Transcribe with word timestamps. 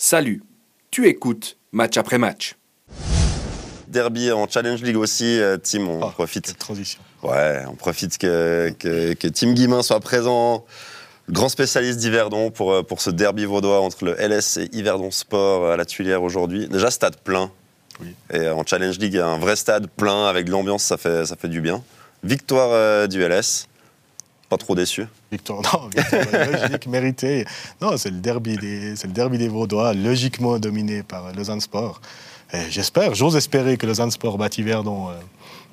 Salut, 0.00 0.44
tu 0.92 1.08
écoutes 1.08 1.56
match 1.72 1.96
après 1.96 2.18
match. 2.18 2.54
Derby 3.88 4.30
en 4.30 4.46
Challenge 4.46 4.80
League 4.82 4.96
aussi, 4.96 5.40
euh, 5.40 5.56
Tim, 5.56 5.86
on 5.88 6.00
Ah, 6.02 6.10
profite. 6.12 6.56
Transition. 6.56 7.00
Ouais, 7.24 7.64
on 7.68 7.74
profite 7.74 8.16
que, 8.16 8.72
que, 8.78 9.14
que 9.14 9.26
Tim 9.26 9.54
Guimin 9.54 9.82
soit 9.82 9.98
présent, 9.98 10.64
grand 11.28 11.48
spécialiste 11.48 11.98
d'Yverdon 11.98 12.52
pour, 12.52 12.72
euh, 12.72 12.82
pour 12.84 13.00
ce 13.00 13.10
derby 13.10 13.44
vaudois 13.44 13.80
entre 13.80 14.04
le 14.04 14.14
LS 14.20 14.58
et 14.58 14.68
Yverdon 14.72 15.10
Sport 15.10 15.72
à 15.72 15.76
la 15.76 15.84
Tuilière 15.84 16.22
aujourd'hui. 16.22 16.68
Déjà, 16.68 16.92
stade 16.92 17.16
plein. 17.16 17.50
Oui. 18.00 18.14
Et 18.32 18.48
en 18.48 18.64
Challenge 18.64 18.96
League, 18.98 19.16
un 19.16 19.38
vrai 19.38 19.56
stade 19.56 19.88
plein 19.88 20.26
avec 20.26 20.46
de 20.46 20.52
l'ambiance, 20.52 20.84
ça 20.84 20.96
fait, 20.96 21.26
ça 21.26 21.34
fait 21.34 21.48
du 21.48 21.60
bien. 21.60 21.82
Victoire 22.22 22.68
euh, 22.72 23.08
du 23.08 23.20
LS. 23.26 23.66
Pas 24.48 24.56
trop 24.56 24.74
déçu. 24.74 25.06
Victoire, 25.30 25.62
non, 25.72 25.88
victoire 25.88 26.46
logique, 26.46 26.86
méritée. 26.88 27.46
Non, 27.80 27.96
c'est 27.96 28.10
le 28.10 28.18
derby 28.18 28.56
des, 28.56 28.96
c'est 28.96 29.06
le 29.06 29.12
derby 29.12 29.38
des 29.38 29.48
Vaudois, 29.48 29.92
logiquement 29.94 30.58
dominé 30.58 31.02
par 31.02 31.32
Lausanne 31.32 31.60
Sport. 31.60 32.00
Et 32.52 32.70
j'espère, 32.70 33.14
j'ose 33.14 33.36
espérer 33.36 33.76
que 33.76 33.86
Lausanne 33.86 34.10
Sport 34.10 34.38
batte 34.38 34.56
Yverdon 34.56 35.10
euh, 35.10 35.12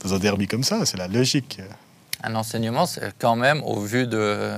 dans 0.03 0.13
un 0.13 0.19
derby 0.19 0.47
comme 0.47 0.63
ça. 0.63 0.85
C'est 0.85 0.97
la 0.97 1.07
logique. 1.07 1.61
Un 2.23 2.35
enseignement, 2.35 2.85
c'est 2.85 3.13
quand 3.19 3.35
même, 3.35 3.63
au 3.63 3.79
vu 3.79 4.07
de 4.07 4.49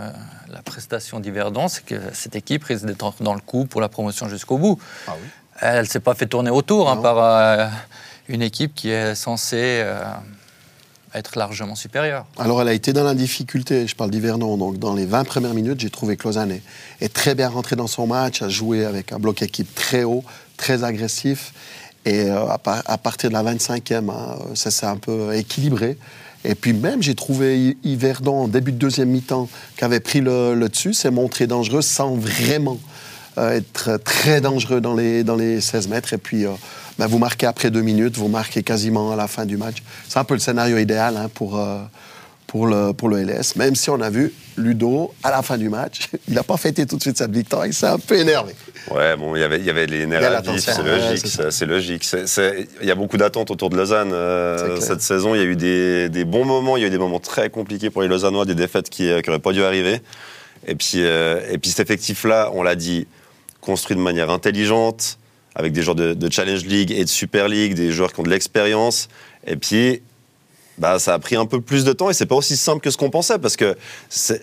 la 0.49 0.61
prestation 0.61 1.19
d'Yverdon, 1.19 1.67
c'est 1.67 1.83
que 1.85 1.95
cette 2.13 2.35
équipe 2.35 2.63
risque 2.63 2.85
d'être 2.85 3.13
dans 3.21 3.33
le 3.33 3.41
coup 3.41 3.65
pour 3.65 3.81
la 3.81 3.89
promotion 3.89 4.29
jusqu'au 4.29 4.57
bout. 4.57 4.79
Ah 5.07 5.13
oui. 5.21 5.27
Elle 5.59 5.81
ne 5.81 5.85
s'est 5.85 5.99
pas 5.99 6.13
fait 6.13 6.27
tourner 6.27 6.51
autour 6.51 6.89
hein, 6.89 6.97
par 6.97 7.17
euh, 7.19 7.67
une 8.27 8.41
équipe 8.41 8.75
qui 8.75 8.89
est 8.89 9.15
censée 9.15 9.81
euh, 9.83 10.03
largement 11.35 11.75
supérieure. 11.75 12.25
Alors, 12.37 12.61
elle 12.61 12.67
a 12.67 12.73
été 12.73 12.93
dans 12.93 13.03
la 13.03 13.13
difficulté, 13.15 13.87
je 13.87 13.95
parle 13.95 14.11
d'Hivernon. 14.11 14.57
Donc, 14.57 14.77
dans 14.77 14.93
les 14.93 15.05
20 15.05 15.23
premières 15.23 15.53
minutes, 15.53 15.79
j'ai 15.79 15.89
trouvé 15.89 16.17
Lausanne 16.23 16.59
est, 17.01 17.13
très 17.13 17.35
bien 17.35 17.49
rentré 17.49 17.75
dans 17.75 17.87
son 17.87 18.07
match, 18.07 18.41
a 18.41 18.49
joué 18.49 18.85
avec 18.85 19.11
un 19.11 19.19
bloc 19.19 19.41
équipe 19.41 19.73
très 19.75 20.03
haut, 20.03 20.23
très 20.57 20.83
agressif. 20.83 21.53
Et 22.05 22.29
euh, 22.29 22.47
à, 22.47 22.57
par- 22.57 22.83
à 22.85 22.97
partir 22.97 23.29
de 23.29 23.33
la 23.33 23.43
25e, 23.43 24.09
hein, 24.09 24.37
ça 24.55 24.71
s'est 24.71 24.85
un 24.85 24.97
peu 24.97 25.35
équilibré. 25.35 25.97
Et 26.45 26.55
puis 26.55 26.71
même, 26.73 27.01
j'ai 27.03 27.15
trouvé 27.15 27.77
Yverdon, 27.83 28.43
en 28.43 28.47
début 28.47 28.71
de 28.71 28.77
deuxième 28.77 29.09
mi-temps, 29.09 29.49
qui 29.77 29.83
avait 29.83 29.99
pris 29.99 30.21
le, 30.21 30.55
le 30.55 30.69
dessus, 30.69 30.93
s'est 30.93 31.11
montré 31.11 31.47
dangereux 31.47 31.81
sans 31.81 32.15
vraiment 32.15 32.77
euh, 33.37 33.51
être 33.57 33.97
très 33.97 34.39
dangereux 34.41 34.79
dans 34.81 34.93
les, 34.95 35.23
dans 35.23 35.35
les 35.35 35.59
16 35.61 35.89
mètres. 35.89 36.13
Et 36.13 36.17
puis, 36.17 36.45
euh, 36.45 36.51
ben, 36.99 37.07
vous 37.07 37.17
marquez 37.19 37.45
après 37.45 37.69
deux 37.71 37.81
minutes, 37.81 38.17
vous 38.17 38.27
marquez 38.27 38.63
quasiment 38.63 39.11
à 39.11 39.15
la 39.15 39.27
fin 39.27 39.45
du 39.45 39.57
match. 39.57 39.77
C'est 40.07 40.19
un 40.19 40.23
peu 40.23 40.33
le 40.33 40.39
scénario 40.39 40.77
idéal 40.77 41.15
hein, 41.17 41.29
pour, 41.33 41.59
euh, 41.59 41.77
pour, 42.47 42.65
le, 42.67 42.91
pour 42.93 43.09
le 43.09 43.21
LS. 43.23 43.55
Même 43.55 43.75
si 43.75 43.89
on 43.89 44.01
a 44.01 44.09
vu 44.09 44.33
Ludo, 44.57 45.13
à 45.23 45.29
la 45.31 45.41
fin 45.43 45.57
du 45.57 45.69
match, 45.69 46.09
il 46.27 46.33
n'a 46.33 46.43
pas 46.43 46.57
fêté 46.57 46.85
tout 46.85 46.97
de 46.97 47.01
suite 47.01 47.17
cette 47.17 47.31
victoire, 47.31 47.65
il 47.67 47.73
s'est 47.73 47.85
un 47.87 47.99
peu 47.99 48.15
énervé. 48.17 48.53
Ouais, 48.89 49.15
bon, 49.17 49.35
il 49.35 49.39
y 49.41 49.43
avait- 49.43 49.59
il 49.59 49.65
y 49.65 49.69
avait 49.69 49.85
les 49.85 50.05
nerfs 50.07 50.23
à 50.37 50.41
vif, 50.41 50.59
c'est 50.59 50.81
logique. 50.83 51.27
c'est 51.51 51.65
logique. 51.65 52.07
Il 52.81 52.87
y 52.87 52.91
a 52.91 52.95
beaucoup 52.95 53.17
d'attentes 53.17 53.51
autour 53.51 53.69
de 53.69 53.75
Lausanne 53.77 54.11
euh, 54.13 54.79
cette 54.79 55.01
saison. 55.01 55.35
Il 55.35 55.39
y 55.39 55.43
a 55.43 55.45
eu 55.45 55.55
des, 55.55 56.09
des 56.09 56.25
bons 56.25 56.45
moments, 56.45 56.77
il 56.77 56.81
y 56.81 56.83
a 56.83 56.87
eu 56.87 56.91
des 56.91 56.97
moments 56.97 57.19
très 57.19 57.49
compliqués 57.49 57.89
pour 57.89 58.01
les 58.01 58.07
Lausannois, 58.07 58.45
des 58.45 58.55
défaites 58.55 58.89
qui 58.89 59.03
n'auraient 59.27 59.39
pas 59.39 59.51
dû 59.51 59.63
arriver. 59.63 60.01
Et 60.65 60.75
puis, 60.75 60.95
euh, 60.97 61.39
et 61.51 61.57
puis 61.59 61.69
cet 61.69 61.81
effectif-là, 61.81 62.49
on 62.53 62.63
l'a 62.63 62.75
dit, 62.75 63.07
construit 63.61 63.95
de 63.95 64.01
manière 64.01 64.29
intelligente, 64.31 65.17
avec 65.57 65.73
des 65.73 65.81
joueurs 65.81 65.95
de, 65.95 66.29
Challenge 66.31 66.63
League 66.65 66.91
et 66.91 67.03
de 67.03 67.09
Super 67.09 67.47
League, 67.47 67.73
des 67.73 67.91
joueurs 67.91 68.13
qui 68.13 68.19
ont 68.19 68.23
de 68.23 68.29
l'expérience. 68.29 69.09
Et 69.47 69.55
puis, 69.55 70.01
bah, 70.77 70.99
ça 70.99 71.13
a 71.13 71.19
pris 71.19 71.35
un 71.35 71.45
peu 71.45 71.59
plus 71.61 71.83
de 71.83 71.93
temps 71.93 72.09
et 72.09 72.13
c'est 72.13 72.25
pas 72.25 72.35
aussi 72.35 72.55
simple 72.57 72.81
que 72.81 72.89
ce 72.91 72.97
qu'on 72.97 73.09
pensait 73.09 73.39
parce 73.39 73.55
que 73.55 73.75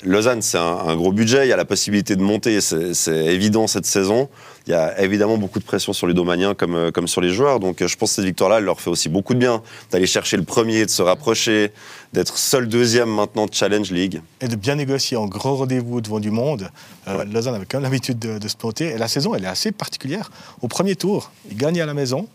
Lausanne, 0.05 0.43
c'est 0.43 0.59
un, 0.59 0.63
un 0.87 0.97
gros 0.97 1.13
budget, 1.13 1.47
il 1.47 1.49
y 1.49 1.53
a 1.53 1.57
la 1.57 1.65
possibilité 1.65 2.17
de 2.17 2.23
monter, 2.23 2.61
c'est 2.61 3.27
évident 3.27 3.67
cette 3.67 3.87
saison. 3.87 4.29
Il 4.67 4.71
y 4.71 4.75
a 4.75 4.99
évidemment 5.03 5.37
beaucoup 5.37 5.59
de 5.59 5.65
pression 5.65 5.93
sur 5.93 6.07
les 6.07 6.15
domaniens 6.15 6.55
comme, 6.55 6.75
euh, 6.75 6.91
comme 6.91 7.07
sur 7.07 7.21
les 7.21 7.29
joueurs. 7.29 7.61
Donc 7.61 7.83
euh, 7.83 7.87
je 7.87 7.97
pense 7.99 8.11
que 8.11 8.15
cette 8.17 8.25
victoire-là, 8.25 8.59
elle 8.59 8.65
leur 8.65 8.81
fait 8.81 8.89
aussi 8.89 9.11
beaucoup 9.11 9.35
de 9.35 9.39
bien 9.39 9.63
d'aller 9.91 10.07
chercher 10.07 10.39
le 10.39 10.43
premier, 10.43 10.87
de 10.87 10.91
se 10.91 11.03
rapprocher, 11.03 11.71
d'être 12.15 12.39
seul 12.39 12.67
deuxième 12.67 13.11
maintenant 13.11 13.45
de 13.45 13.53
Challenge 13.53 13.91
League. 13.91 14.23
Et 14.41 14.49
de 14.49 14.57
bien 14.57 14.77
négocier 14.77 15.19
en 15.19 15.27
gros 15.27 15.57
rendez-vous 15.57 16.01
devant 16.01 16.19
du 16.19 16.31
monde. 16.31 16.71
Euh, 17.09 17.19
Ouais. 17.19 17.27
Lausanne 17.27 17.55
avait 17.55 17.67
quand 17.67 17.77
même 17.77 17.85
l'habitude 17.85 18.19
de, 18.19 18.39
de 18.39 18.49
se 18.49 18.57
planter. 18.57 18.87
Et 18.87 18.99
la 18.99 19.07
saison, 19.07 19.35
elle 19.35 19.45
est 19.45 19.49
assez 19.49 19.71
particulière. 19.71 20.31
Au 20.63 20.69
premier 20.69 20.97
tour, 20.97 21.31
ils 21.51 21.57
gagnaient 21.59 21.83
à 21.83 21.87
la 21.87 21.93
maison. 21.95 22.27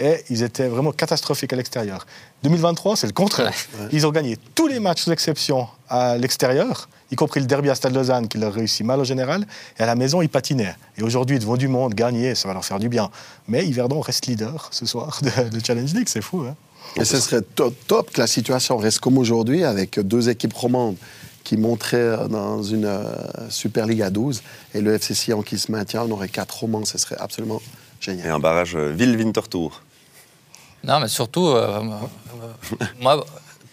Et 0.00 0.24
ils 0.30 0.42
étaient 0.42 0.66
vraiment 0.66 0.92
catastrophiques 0.92 1.52
à 1.52 1.56
l'extérieur. 1.56 2.06
2023, 2.42 2.96
c'est 2.96 3.06
le 3.06 3.12
contraire. 3.12 3.52
Ils 3.92 4.06
ont 4.06 4.10
gagné 4.10 4.38
tous 4.54 4.66
les 4.66 4.80
matchs, 4.80 5.02
sous 5.02 5.12
exception, 5.12 5.68
à 5.90 6.16
l'extérieur, 6.16 6.88
y 7.10 7.16
compris 7.16 7.40
le 7.40 7.46
derby 7.46 7.68
à 7.68 7.74
Stade 7.74 7.94
Lausanne, 7.94 8.26
qui 8.26 8.38
leur 8.38 8.54
réussit 8.54 8.84
mal 8.86 8.98
au 8.98 9.04
général. 9.04 9.46
Et 9.78 9.82
à 9.82 9.86
la 9.86 9.94
maison, 9.96 10.22
ils 10.22 10.30
patinaient. 10.30 10.74
Et 10.96 11.02
aujourd'hui, 11.02 11.38
devant 11.38 11.58
du 11.58 11.68
monde, 11.68 11.92
gagner, 11.94 12.34
ça 12.34 12.48
va 12.48 12.54
leur 12.54 12.64
faire 12.64 12.78
du 12.78 12.88
bien. 12.88 13.10
Mais 13.46 13.66
Yverdon 13.66 14.00
reste 14.00 14.26
leader 14.26 14.68
ce 14.72 14.86
soir 14.86 15.20
de, 15.22 15.50
de 15.50 15.64
Challenge 15.64 15.92
League, 15.92 16.08
c'est 16.08 16.22
fou. 16.22 16.44
Hein 16.48 16.54
Et 16.96 17.04
ce 17.04 17.20
serait 17.20 17.42
top, 17.42 17.74
top 17.86 18.10
que 18.10 18.20
la 18.20 18.26
situation 18.26 18.78
reste 18.78 19.00
comme 19.00 19.18
aujourd'hui, 19.18 19.64
avec 19.64 20.00
deux 20.00 20.30
équipes 20.30 20.54
romandes 20.54 20.96
qui 21.44 21.56
monteraient 21.56 22.28
dans 22.28 22.62
une 22.62 22.84
euh, 22.86 23.04
Super 23.50 23.86
League 23.86 24.02
à 24.02 24.10
12, 24.10 24.42
et 24.74 24.80
le 24.80 24.94
FC 24.94 25.14
Sion 25.14 25.42
qui 25.42 25.58
se 25.58 25.70
maintient, 25.72 26.04
on 26.04 26.10
aurait 26.12 26.28
quatre 26.28 26.60
romans, 26.60 26.84
ce 26.84 26.96
serait 26.98 27.16
absolument 27.18 27.60
Et 27.60 28.04
génial. 28.04 28.30
un 28.30 28.38
barrage 28.38 28.76
euh, 28.76 28.92
Ville-Winterthur. 28.92 29.82
Non, 30.84 31.00
mais 31.00 31.08
surtout, 31.08 31.46
euh, 31.48 31.80
euh, 31.80 32.86
moi, 33.00 33.24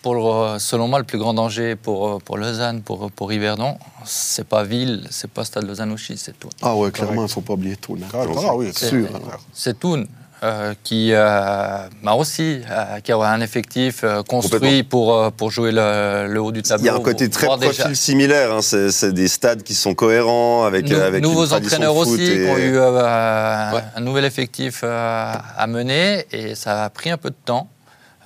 pour 0.02 0.16
le- 0.16 0.60
selon 0.60 0.88
moi, 0.88 1.00
le 1.00 1.06
plus 1.06 1.18
grand 1.18 1.34
danger 1.34 1.76
pour, 1.76 2.08
euh, 2.08 2.18
pour 2.20 2.38
Lausanne, 2.38 2.82
pour, 2.82 3.10
pour 3.12 3.32
Yverdon, 3.32 3.78
c'est 4.06 4.48
pas 4.48 4.64
Ville, 4.64 5.08
c'est 5.10 5.30
pas 5.32 5.44
Stade 5.46 5.66
Lausanne-Ouchy, 5.66 6.18
c'est 6.18 6.38
tout. 6.40 6.50
Ah 6.62 6.76
ouais, 6.76 6.92
clairement, 6.92 7.22
il 7.22 7.24
ne 7.24 7.28
faut 7.28 7.42
pas 7.42 7.54
oublier 7.54 7.78
tout. 7.78 7.96
là. 7.96 8.08
Correct. 8.12 8.32
Ah 8.46 8.56
oui, 8.56 8.72
C'est 8.76 8.90
sûr. 8.90 9.08
alors. 9.10 9.40
C'est 9.54 9.80
Toon 9.80 10.06
euh, 10.44 10.74
qui 10.84 11.14
euh, 11.14 11.88
bah 12.04 12.14
aussi 12.14 12.62
euh, 12.70 13.00
qui 13.00 13.12
a 13.12 13.18
un 13.18 13.42
effectif 13.42 14.02
euh, 14.04 14.22
construit 14.24 14.84
pour, 14.84 15.32
pour 15.34 15.50
jouer 15.52 15.72
le, 15.72 16.28
le 16.30 16.40
haut 16.42 16.52
du 16.52 16.62
tableau. 16.62 16.84
Il 16.84 16.88
y 16.88 16.90
a 16.90 16.96
un 16.96 17.00
côté 17.02 17.30
très 17.30 17.48
profil 17.48 17.70
déjà- 17.70 17.96
similaire. 17.96 18.54
hein. 18.54 18.62
C'est 18.62 19.14
des 19.14 19.28
stades 19.28 19.64
qui 19.64 19.74
sont 19.74 19.96
cohérents 19.96 20.64
avec, 20.64 20.88
Nou- 20.88 20.96
avec 20.98 21.24
une 21.24 21.30
nouveaux 21.30 21.54
entraîneurs 21.54 21.94
de 21.94 22.00
foot 22.00 22.08
aussi 22.14 22.24
et- 22.24 22.44
qui 22.46 22.50
ont 22.52 22.58
eu 22.58 22.78
Ouais. 22.80 23.82
un 23.96 24.00
nouvel 24.02 24.26
effectif 24.26 24.84
à 24.84 25.66
mener 25.68 26.26
et 26.32 26.54
ça 26.56 26.84
a 26.86 26.90
pris 26.90 27.10
un 27.10 27.18
peu 27.18 27.30
de 27.32 27.36
temps. 27.46 27.70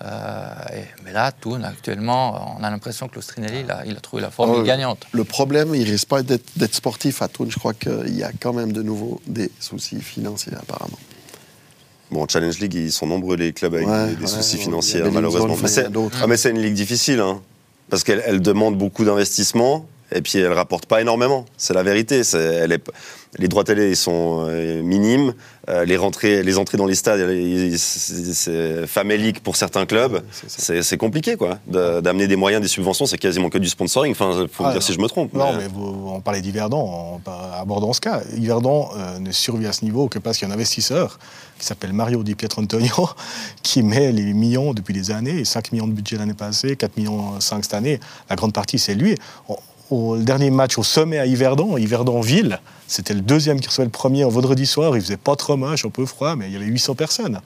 Euh, 0.04 0.48
mais 1.06 1.14
là, 1.14 1.32
Toon, 1.32 1.64
actuellement, 1.64 2.56
on 2.60 2.64
a 2.64 2.72
l'impression 2.72 3.08
que 3.08 3.14
l'Austrinelli, 3.16 3.60
il 3.66 3.72
a, 3.72 3.84
il 3.86 3.96
a 3.96 4.00
trouvé 4.00 4.24
la 4.24 4.32
formule 4.32 4.62
ouais. 4.62 4.66
gagnante. 4.66 5.06
Le 5.12 5.24
problème, 5.24 5.76
il 5.76 5.86
ne 5.86 5.92
risque 5.92 6.08
pas 6.08 6.24
d'être 6.24 6.74
sportif 6.74 7.22
à 7.22 7.28
Toul. 7.28 7.52
Je 7.52 7.60
crois 7.60 7.76
qu'il 7.76 8.18
y 8.18 8.24
a 8.24 8.32
quand 8.42 8.52
même 8.52 8.72
de 8.74 8.82
nouveau 8.82 9.22
des 9.28 9.52
soucis 9.60 10.02
financiers, 10.02 10.54
apparemment. 10.60 10.98
Bon, 12.12 12.24
en 12.24 12.28
Challenge 12.28 12.60
League, 12.60 12.74
ils 12.74 12.92
sont 12.92 13.08
nombreux 13.08 13.38
les 13.38 13.54
clubs 13.54 13.74
avec 13.74 13.88
Ouais, 13.88 14.08
des, 14.10 14.16
des 14.16 14.22
ouais, 14.22 14.28
soucis 14.28 14.58
financiers, 14.58 15.02
malheureusement. 15.12 15.56
Bellingham, 15.56 15.62
Mais 15.62 15.68
c'est 15.70 15.88
ah, 16.22 16.28
mais 16.28 16.38
c'est 16.38 16.50
une 16.52 16.60
ligue 16.62 16.74
difficile, 16.74 17.20
hein, 17.22 17.42
parce 17.90 18.04
qu'elle 18.04 18.22
elle 18.26 18.42
demande 18.42 18.78
beaucoup 18.78 19.06
d'investissement 19.06 19.86
et 20.14 20.22
puis 20.22 20.40
elle 20.40 20.54
rapporte 20.54 20.86
pas 20.86 21.02
énormément. 21.02 21.46
C'est 21.58 21.74
la 21.74 21.84
vérité. 21.84 22.24
C'est- 22.24 22.38
elle 22.40 22.72
est- 22.72 22.92
les 23.38 23.48
droits 23.48 23.64
télé 23.64 23.96
sont 23.96 24.46
euh, 24.50 24.82
minimes. 24.84 25.34
Euh, 25.70 25.86
les, 25.86 25.96
rentrées, 25.96 26.44
les 26.44 26.58
entrées 26.58 26.78
dans 26.78 26.86
les 26.88 26.96
stades, 26.96 27.22
c'est 27.78 28.88
famélique 28.88 29.42
pour 29.44 29.56
certains 29.56 29.86
clubs. 29.86 30.22
c'est 30.48 30.98
compliqué, 30.98 31.36
quoi. 31.36 31.60
D'amener 31.68 32.28
des 32.28 32.36
moyens, 32.36 32.62
des 32.62 32.68
subventions, 32.68 33.06
c'est 33.06 33.18
quasiment 33.18 33.50
que 33.50 33.58
du 33.58 33.70
sponsoring. 33.70 34.12
Enfin, 34.12 34.48
faut 34.52 34.64
me 34.64 34.70
Ah, 34.70 34.74
dire 34.74 34.84
si 34.84 34.94
je 34.94 35.00
me 35.00 35.08
trompe. 35.08 35.34
Non, 35.34 35.54
mais- 35.54 35.60
mais 35.60 35.68
vous- 35.74 36.12
on 36.14 36.20
parlait 36.22 36.42
d'Yverdon, 36.42 37.14
on 37.16 37.20
pa- 37.20 37.58
abordons 37.62 37.94
ce 37.94 38.02
cas. 38.02 38.22
Yverdon 38.36 38.90
euh, 38.98 39.20
ne 39.20 39.32
survit 39.32 39.68
à 39.68 39.74
ce 39.74 39.86
niveau 39.86 40.08
que 40.10 40.20
parce 40.20 40.38
qu'il 40.38 40.48
y 40.48 40.52
a 40.52 40.54
un 40.54 40.56
investisseur 40.58 41.20
qui 41.60 41.66
s'appelle 41.66 41.94
Mario 41.94 42.24
Di 42.24 42.36
Pietrantonio, 42.36 43.10
qui 43.64 43.84
met 43.84 44.12
les 44.12 44.34
millions 44.34 44.74
depuis 44.74 44.94
des 44.94 45.12
années, 45.12 45.46
5 45.46 45.72
millions 45.72 45.88
de 45.88 45.94
budget 45.94 46.18
l'année 46.18 46.34
passée, 46.34 46.76
4 46.76 46.98
millions 46.98 47.40
5 47.40 47.64
cette 47.64 47.74
année. 47.76 48.00
La 48.30 48.36
grande 48.36 48.54
partie, 48.54 48.80
c'est 48.80 48.96
lui. 48.96 49.16
On- 49.48 49.58
au 49.92 50.16
le 50.16 50.24
dernier 50.24 50.50
match 50.50 50.78
au 50.78 50.84
sommet 50.84 51.20
à 51.20 51.26
Yverdon, 51.26 51.78
Yverdon-Ville, 51.78 52.60
c'était 52.88 53.14
le 53.14 53.22
deuxième 53.22 53.60
qui 53.60 53.68
recevait 53.68 53.86
le 53.86 53.92
premier 53.92 54.24
en 54.24 54.30
vendredi 54.30 54.66
soir. 54.66 54.96
Il 54.96 55.02
faisait 55.02 55.18
pas 55.18 55.36
trop 55.36 55.58
moche, 55.58 55.86
un 55.86 55.90
peu 55.90 56.06
froid, 56.06 56.36
mais 56.36 56.48
il 56.48 56.54
y 56.54 56.56
avait 56.56 56.66
800 56.66 56.96
personnes. 56.96 57.40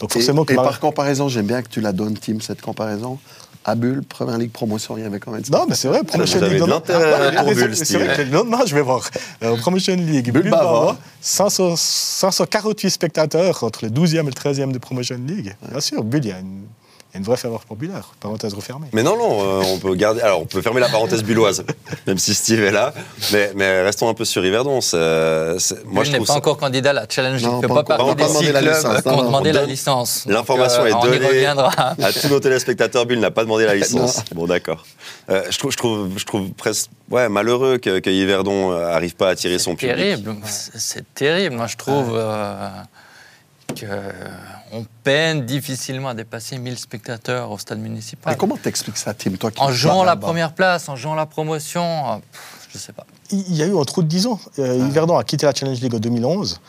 Donc 0.00 0.10
Et, 0.10 0.14
forcément 0.14 0.44
que 0.44 0.52
et 0.52 0.56
Mar- 0.56 0.64
par 0.64 0.80
comparaison, 0.80 1.28
j'aime 1.28 1.46
bien 1.46 1.62
que 1.62 1.68
tu 1.68 1.80
la 1.80 1.92
donnes, 1.92 2.16
Tim, 2.18 2.40
cette 2.40 2.62
comparaison. 2.62 3.18
À 3.62 3.74
Bulle, 3.74 4.02
Première 4.02 4.38
Ligue 4.38 4.52
Promotion, 4.52 4.96
il 4.96 5.02
y 5.02 5.06
avait 5.06 5.20
quand 5.20 5.32
même... 5.32 5.42
Non, 5.52 5.66
mais 5.68 5.74
c'est 5.74 5.88
vrai, 5.88 6.02
Promotion 6.02 6.40
non, 6.40 6.46
pour 6.80 7.44
mais 7.44 7.74
c'est- 7.74 7.98
vrai 7.98 8.16
que 8.16 8.22
le 8.22 8.30
lendemain, 8.30 8.60
je 8.64 8.74
vais 8.74 8.80
voir. 8.80 9.02
Euh, 9.42 9.54
Promotion 9.58 9.96
League, 9.96 10.32
Bulle 10.32 10.44
Bulle 10.44 10.50
Bavarois. 10.50 10.78
Bavarois, 10.80 10.96
500 11.20 11.74
548 11.76 12.88
spectateurs 12.90 13.62
entre 13.62 13.84
le 13.84 13.90
12e 13.90 14.20
et 14.20 14.22
le 14.22 14.30
13e 14.32 14.72
de 14.72 14.78
Promotion 14.78 15.20
League. 15.26 15.54
Bien 15.70 15.80
sûr, 15.80 16.02
Bulle, 16.02 16.24
il 16.24 16.28
y 16.28 16.32
a 16.32 16.38
une 16.38 16.62
Il 17.12 17.14
y 17.14 17.16
a 17.16 17.18
une 17.18 17.24
vraie 17.24 17.36
ferveur 17.36 17.62
populaire, 17.64 18.12
parenthèse 18.20 18.54
refermée. 18.54 18.86
Mais 18.92 19.02
non, 19.02 19.16
non, 19.18 19.42
euh, 19.42 19.62
on 19.66 19.78
peut 19.78 19.92
garder. 19.96 20.20
Alors, 20.20 20.42
on 20.42 20.44
peut 20.46 20.62
fermer 20.62 20.80
la 20.80 20.88
parenthèse 20.88 21.24
bulloise, 21.24 21.64
même 22.06 22.18
si 22.18 22.34
Steve 22.34 22.62
est 22.62 22.70
là. 22.70 22.94
Mais, 23.32 23.50
mais 23.56 23.82
restons 23.82 24.08
un 24.08 24.14
peu 24.14 24.24
sur 24.24 24.44
Yverdon. 24.44 24.80
c'est- 24.80 25.58
c'est- 25.58 25.74
Lui 25.82 25.82
Moi, 25.92 26.04
je 26.04 26.12
n'est 26.12 26.18
pas 26.20 26.26
ça- 26.26 26.34
encore 26.36 26.56
candidat 26.56 26.90
à 26.90 26.92
la 26.92 27.06
Challenge 27.08 27.42
Non. 27.42 27.58
Il 27.58 27.62
ne 27.62 27.66
pas 27.66 27.80
encore. 27.80 27.84
pas 27.84 27.96
pas 27.98 28.14
des 28.14 28.22
demander 28.22 28.46
six 28.46 28.52
la 28.52 28.60
clubs 28.60 28.74
licence, 28.76 29.02
qui 29.02 29.08
ont 29.08 29.22
demandé 29.24 29.52
la 29.52 29.64
licence. 29.66 30.24
L'information 30.28 30.82
euh, 30.82 30.86
est 30.86 30.92
On 30.92 31.00
y 31.00 31.10
donnée. 31.10 31.26
reviendra. 31.26 31.70
À 32.00 32.12
tous 32.12 32.28
nos 32.28 32.38
téléspectateurs, 32.38 33.06
Bull 33.06 33.18
n'a 33.18 33.32
pas 33.32 33.42
demandé 33.42 33.66
la 33.66 33.74
licence. 33.80 34.22
Bon, 34.32 34.46
d'accord. 34.46 34.84
Euh, 35.30 35.42
je, 35.50 35.58
trouve, 35.58 35.72
je, 35.72 35.76
trouve, 35.78 36.08
je 36.16 36.24
trouve 36.24 36.50
presque 36.52 36.90
ouais, 37.10 37.28
malheureux 37.28 37.78
que, 37.78 37.98
que 37.98 38.10
Yverdon 38.10 38.70
n'arrive 38.70 39.16
pas 39.16 39.26
à 39.26 39.30
attirer 39.30 39.58
son 39.58 39.72
C'est 39.72 39.88
public. 39.88 39.96
terrible. 39.96 40.36
C'est- 40.44 40.70
C'est 40.78 41.14
terrible. 41.14 41.56
Moi, 41.56 41.66
je 41.66 41.76
trouve 41.76 42.12
euh, 42.14 42.68
qu'on 44.70 44.86
peine 45.02 45.44
difficilement 45.44 46.08
à 46.08 46.14
dépasser 46.14 46.58
1000 46.58 46.78
spectateurs 46.78 47.50
au 47.50 47.58
stade 47.58 47.78
municipal. 47.78 48.32
Mais 48.32 48.38
comment 48.38 48.56
t'expliques 48.56 48.96
ça, 48.96 49.14
Tim, 49.14 49.32
toi 49.32 49.50
qui 49.50 49.60
En 49.60 49.72
jouant 49.72 50.04
la 50.04 50.16
première 50.16 50.52
place, 50.52 50.88
en 50.88 50.96
jouant 50.96 51.14
la 51.14 51.26
promotion, 51.26 51.82
euh, 51.82 52.16
pff, 52.32 52.68
je 52.72 52.78
sais 52.78 52.92
pas. 52.92 53.06
Il 53.30 53.54
y 53.54 53.62
a 53.62 53.66
eu 53.66 53.74
en 53.74 53.84
trop 53.84 54.02
de 54.02 54.08
10 54.08 54.26
ans. 54.26 54.40
Euh, 54.58 54.86
Yverdon 54.88 55.16
a 55.16 55.24
quitté 55.24 55.46
la 55.46 55.54
Challenge 55.54 55.80
League 55.80 55.94
en 55.94 55.98
2011, 55.98 56.60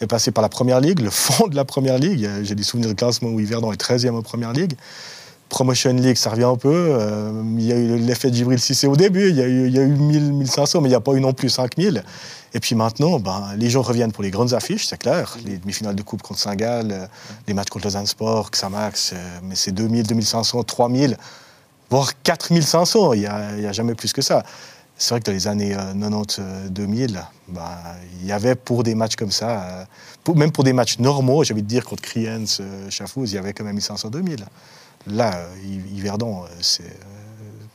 est 0.00 0.06
passé 0.06 0.30
par 0.30 0.42
la 0.42 0.48
Première 0.48 0.80
Ligue, 0.80 1.00
le 1.00 1.10
fond 1.10 1.48
de 1.48 1.56
la 1.56 1.64
Première 1.64 1.98
Ligue. 1.98 2.28
J'ai 2.42 2.54
des 2.54 2.62
souvenirs 2.62 2.88
de 2.90 2.94
classement 2.94 3.28
où 3.28 3.40
Yverdon 3.40 3.72
est 3.72 3.80
13e 3.80 4.14
en 4.14 4.22
Première 4.22 4.52
Ligue. 4.52 4.74
Promotion 5.50 5.92
League, 5.92 6.16
ça 6.16 6.30
revient 6.30 6.44
un 6.44 6.56
peu. 6.56 6.72
Euh, 6.72 7.42
il 7.58 7.66
y 7.66 7.72
a 7.72 7.76
eu 7.76 7.98
l'effet 7.98 8.30
de 8.30 8.36
Gibril 8.36 8.58
Cissé 8.58 8.86
au 8.86 8.96
début, 8.96 9.28
il 9.28 9.36
y 9.36 9.42
a 9.42 9.46
eu, 9.46 9.66
il 9.66 9.74
y 9.74 9.78
a 9.78 9.82
eu 9.82 9.88
1000, 9.88 10.32
1500, 10.32 10.80
mais 10.80 10.88
il 10.88 10.92
n'y 10.92 10.96
a 10.96 11.00
pas 11.00 11.12
eu 11.12 11.20
non 11.20 11.34
plus 11.34 11.50
5000. 11.50 12.02
Et 12.52 12.60
puis 12.60 12.74
maintenant, 12.74 13.20
ben, 13.20 13.50
les 13.56 13.70
gens 13.70 13.82
reviennent 13.82 14.12
pour 14.12 14.22
les 14.22 14.30
grandes 14.30 14.54
affiches, 14.54 14.86
c'est 14.86 14.98
clair. 14.98 15.36
Les 15.44 15.58
demi-finales 15.58 15.94
de 15.94 16.02
Coupe 16.02 16.22
contre 16.22 16.40
Saint-Gall, 16.40 16.90
euh, 16.90 17.06
les 17.46 17.54
matchs 17.54 17.68
contre 17.68 17.84
Lausanne 17.86 18.06
Sport, 18.06 18.50
Xamax, 18.50 19.12
euh, 19.12 19.38
mais 19.42 19.54
c'est 19.54 19.72
2000, 19.72 20.06
2500, 20.06 20.64
3000, 20.64 21.16
voire 21.90 22.10
4500. 22.22 23.12
Il 23.12 23.20
n'y 23.20 23.26
a, 23.26 23.56
il 23.56 23.62
y 23.62 23.66
a 23.66 23.72
jamais 23.72 23.94
plus 23.94 24.12
que 24.12 24.22
ça. 24.22 24.42
C'est 24.96 25.10
vrai 25.10 25.20
que 25.20 25.26
dans 25.26 25.32
les 25.32 25.46
années 25.46 25.74
euh, 25.74 25.94
90-2000, 25.94 27.24
ben, 27.48 27.62
il 28.20 28.26
y 28.26 28.32
avait 28.32 28.56
pour 28.56 28.82
des 28.82 28.94
matchs 28.94 29.16
comme 29.16 29.30
ça, 29.30 29.86
même 30.34 30.52
pour 30.52 30.64
des 30.64 30.72
matchs 30.72 30.98
normaux, 30.98 31.44
j'ai 31.44 31.54
envie 31.54 31.62
de 31.62 31.68
dire 31.68 31.84
contre 31.84 32.02
Kriens, 32.02 32.44
Chafouz, 32.90 33.32
il 33.32 33.36
y 33.36 33.38
avait 33.38 33.52
quand 33.52 33.64
même 33.64 33.78
1500-2000. 33.78 34.44
Là, 35.06 35.46
Yv- 35.64 35.96
Yverdon, 35.98 36.42
euh, 36.44 36.46
c'est 36.60 36.82
euh, 36.84 36.86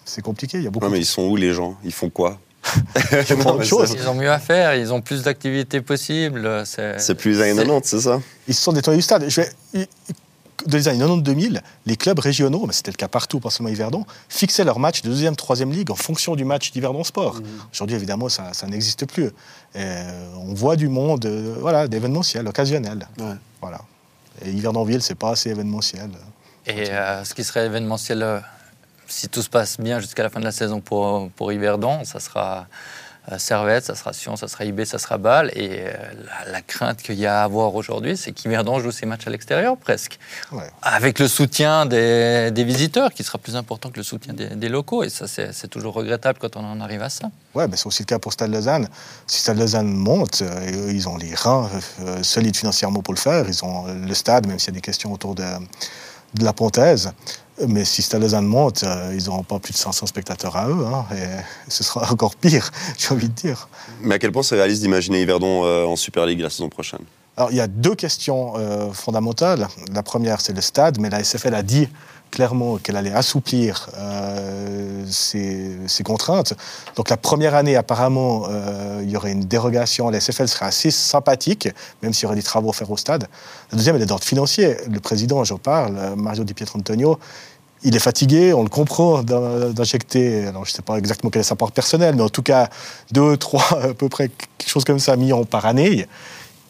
c'est 0.05 0.21
compliqué. 0.21 0.57
Il 0.59 0.63
y 0.63 0.67
a 0.67 0.69
beaucoup 0.69 0.85
Ouais, 0.85 0.91
mais 0.91 0.99
ils 0.99 1.05
sont 1.05 1.23
où 1.23 1.35
les 1.35 1.53
gens? 1.53 1.75
Ils 1.83 1.91
font 1.93 2.09
quoi? 2.09 2.39
Plein 2.93 3.35
Non, 3.35 3.59
Ils 3.61 4.07
ont 4.07 4.13
mieux 4.15 4.29
à 4.31 4.39
faire, 4.39 4.75
ils 4.75 4.91
ont 4.93 5.01
plus 5.01 5.23
d'activités 5.23 5.81
possibles. 5.81 6.63
C'est 6.65 6.99
C'est 6.99 7.15
plus 7.15 7.31
les 7.31 7.41
années 7.41 7.55
90, 7.55 7.87
c'est 7.87 8.01
ça? 8.01 8.19
Ils 8.47 8.53
se 8.53 8.61
sont 8.61 8.73
détournés 8.73 8.97
du 8.97 9.03
stade. 9.03 9.25
Je 9.27 9.41
vais- 9.41 9.87
Dans 10.65 10.77
les 10.77 10.87
années 10.87 10.99
90-2000, 10.99 11.61
les 11.85 11.95
clubs 11.95 12.17
régionaux, 12.17 12.65
mais 12.65 12.73
c'était 12.73 12.89
le 12.91 12.95
cas 12.95 13.07
partout, 13.07 13.39
pas 13.39 13.49
seulement 13.51 13.69
Yverdon, 13.71 14.05
fixaient 14.29 14.63
leurs 14.63 14.79
matchs 14.79 15.01
de 15.03 15.09
deuxième, 15.09 15.35
troisième 15.35 15.71
ligue 15.71 15.91
en 15.91 15.95
fonction 15.95 16.35
du 16.35 16.45
match 16.45 16.71
d'Yverdon 16.71 17.03
Sport. 17.03 17.41
Aujourd'hui, 17.73 17.95
évidemment, 17.95 18.29
ça, 18.29 18.53
ça 18.53 18.65
n'existe 18.65 19.05
plus. 19.05 19.25
Et, 19.25 19.29
euh, 19.77 20.27
on 20.37 20.53
voit 20.53 20.75
du 20.75 20.87
monde, 20.87 21.25
voilà, 21.59 21.87
d'événementiel, 21.87 22.47
occasionnel. 22.47 23.07
Ouais. 23.19 23.33
Voilà. 23.61 23.81
Et 24.43 24.49
Yverdonville, 24.51 25.01
c'est 25.03 25.15
pas 25.15 25.31
assez 25.31 25.49
événementiel. 25.51 26.09
Et 26.67 26.89
euh, 26.89 27.23
ce 27.23 27.33
qui 27.33 27.43
serait 27.43 27.65
événementiel, 27.65 28.23
euh, 28.23 28.39
si 29.07 29.29
tout 29.29 29.41
se 29.41 29.49
passe 29.49 29.79
bien 29.79 29.99
jusqu'à 29.99 30.23
la 30.23 30.29
fin 30.29 30.39
de 30.39 30.45
la 30.45 30.51
saison 30.51 30.81
pour, 30.81 31.29
pour 31.31 31.51
Yverdon, 31.51 32.03
ça 32.05 32.19
sera 32.19 32.65
euh, 33.31 33.37
Servette, 33.37 33.85
ça 33.85 33.93
sera 33.93 34.13
Sion, 34.13 34.35
ça 34.35 34.47
sera 34.47 34.65
IB, 34.65 34.83
ça 34.83 34.97
sera 34.97 35.19
Bâle. 35.19 35.51
Et 35.55 35.83
la, 35.85 36.51
la 36.51 36.61
crainte 36.61 37.03
qu'il 37.03 37.15
y 37.15 37.27
a 37.27 37.41
à 37.41 37.43
avoir 37.43 37.75
aujourd'hui, 37.75 38.17
c'est 38.17 38.31
qu'Yverdon 38.31 38.79
joue 38.79 38.91
ses 38.91 39.05
matchs 39.05 39.27
à 39.27 39.29
l'extérieur 39.29 39.77
presque. 39.77 40.17
Ouais. 40.51 40.69
Avec 40.81 41.19
le 41.19 41.27
soutien 41.27 41.85
des, 41.85 42.49
des 42.49 42.63
visiteurs, 42.63 43.13
qui 43.13 43.23
sera 43.23 43.37
plus 43.37 43.55
important 43.55 43.91
que 43.91 43.97
le 43.97 44.03
soutien 44.03 44.33
des, 44.33 44.49
des 44.49 44.69
locaux. 44.69 45.03
Et 45.03 45.09
ça, 45.09 45.27
c'est 45.27 45.67
toujours 45.67 45.93
regrettable 45.93 46.39
quand 46.39 46.55
on 46.55 46.65
en 46.65 46.81
arrive 46.81 47.03
à 47.03 47.09
ça. 47.09 47.29
Ouais, 47.53 47.67
mais 47.67 47.77
c'est 47.77 47.85
aussi 47.85 48.01
le 48.01 48.07
cas 48.07 48.17
pour 48.17 48.33
Stade 48.33 48.51
Lausanne. 48.51 48.87
Si 49.27 49.39
Stade 49.39 49.59
Lausanne 49.59 49.91
monte, 49.91 50.41
euh, 50.41 50.91
ils 50.91 51.07
ont 51.07 51.17
les 51.17 51.35
reins 51.35 51.69
euh, 52.01 52.23
solides 52.23 52.57
financièrement 52.57 53.01
pour 53.01 53.13
le 53.13 53.19
faire. 53.19 53.45
Ils 53.47 53.63
ont 53.63 53.85
le 53.85 54.13
stade, 54.15 54.47
même 54.47 54.57
s'il 54.57 54.69
y 54.69 54.71
a 54.71 54.79
des 54.79 54.81
questions 54.81 55.13
autour 55.13 55.35
de, 55.35 55.43
de 56.39 56.45
la 56.45 56.53
Pontaise. 56.53 57.11
Mais 57.67 57.85
si 57.85 58.05
Lausanne 58.17 58.45
monte, 58.45 58.83
euh, 58.83 59.15
ils 59.17 59.25
n'auront 59.25 59.43
pas 59.43 59.59
plus 59.59 59.71
de 59.71 59.77
500 59.77 60.07
spectateurs 60.07 60.57
à 60.57 60.67
eux. 60.67 60.85
hein, 60.85 61.05
et 61.15 61.71
ce 61.71 61.83
sera 61.83 62.11
encore 62.11 62.35
pire, 62.35 62.69
j'ai 62.97 63.13
envie 63.13 63.29
de 63.29 63.33
dire. 63.33 63.69
Mais 64.01 64.15
à 64.15 64.19
quel 64.19 64.31
point 64.31 64.43
c'est 64.43 64.55
réaliste 64.55 64.81
d'imaginer 64.81 65.21
Yverdon 65.21 65.63
euh, 65.63 65.85
en 65.85 65.95
Super 65.95 66.25
League 66.25 66.41
la 66.41 66.49
saison 66.49 66.67
prochaine? 66.67 66.99
Alors, 67.37 67.51
il 67.51 67.57
y 67.57 67.61
a 67.61 67.67
deux 67.67 67.95
questions 67.95 68.53
euh, 68.57 68.91
fondamentales. 68.91 69.67
La 69.93 70.03
première, 70.03 70.39
c'est 70.41 70.53
le 70.53 70.61
stade, 70.61 70.99
mais 70.99 71.09
la 71.09 71.23
SFL 71.23 71.53
a 71.53 71.63
dit 71.63 71.89
clairement 72.31 72.77
qu'elle 72.77 72.97
allait 72.97 73.13
assouplir 73.13 73.89
euh, 73.97 75.03
ses, 75.09 75.77
ses 75.87 76.03
contraintes. 76.03 76.53
Donc, 76.95 77.09
la 77.09 77.17
première 77.17 77.55
année, 77.55 77.75
apparemment, 77.75 78.43
euh, 78.49 78.99
il 79.03 79.09
y 79.09 79.15
aurait 79.17 79.31
une 79.31 79.45
dérogation. 79.45 80.09
La 80.09 80.19
SFL 80.19 80.47
serait 80.47 80.65
assez 80.65 80.91
sympathique, 80.91 81.69
même 82.03 82.13
s'il 82.13 82.23
y 82.23 82.25
aurait 82.27 82.35
des 82.35 82.43
travaux 82.43 82.69
à 82.69 82.73
faire 82.73 82.91
au 82.91 82.97
stade. 82.97 83.27
La 83.71 83.77
deuxième, 83.77 83.95
elle 83.95 84.01
est 84.01 84.05
d'ordre 84.07 84.25
financier. 84.25 84.75
Le 84.91 84.99
président, 84.99 85.43
j'en 85.43 85.57
parle, 85.57 85.95
euh, 85.97 86.15
Mario 86.15 86.43
Di 86.43 86.53
Pietro 86.53 86.77
Antonio, 86.79 87.17
il 87.83 87.95
est 87.95 87.99
fatigué, 87.99 88.51
on 88.53 88.63
le 88.63 88.69
comprend 88.69 89.21
d'in- 89.21 89.69
d'injecter, 89.69 90.47
alors 90.47 90.65
je 90.65 90.71
ne 90.71 90.75
sais 90.75 90.81
pas 90.81 90.97
exactement 90.97 91.29
quel 91.29 91.41
est 91.41 91.43
sa 91.43 91.55
part 91.55 91.71
personnelle, 91.71 92.15
mais 92.15 92.23
en 92.23 92.29
tout 92.29 92.41
cas, 92.41 92.69
deux, 93.11 93.37
trois, 93.37 93.63
à 93.83 93.93
peu 93.93 94.09
près, 94.09 94.29
quelque 94.57 94.69
chose 94.69 94.83
comme 94.85 94.99
ça, 94.99 95.15
millions 95.15 95.45
par 95.45 95.65
année. 95.65 96.07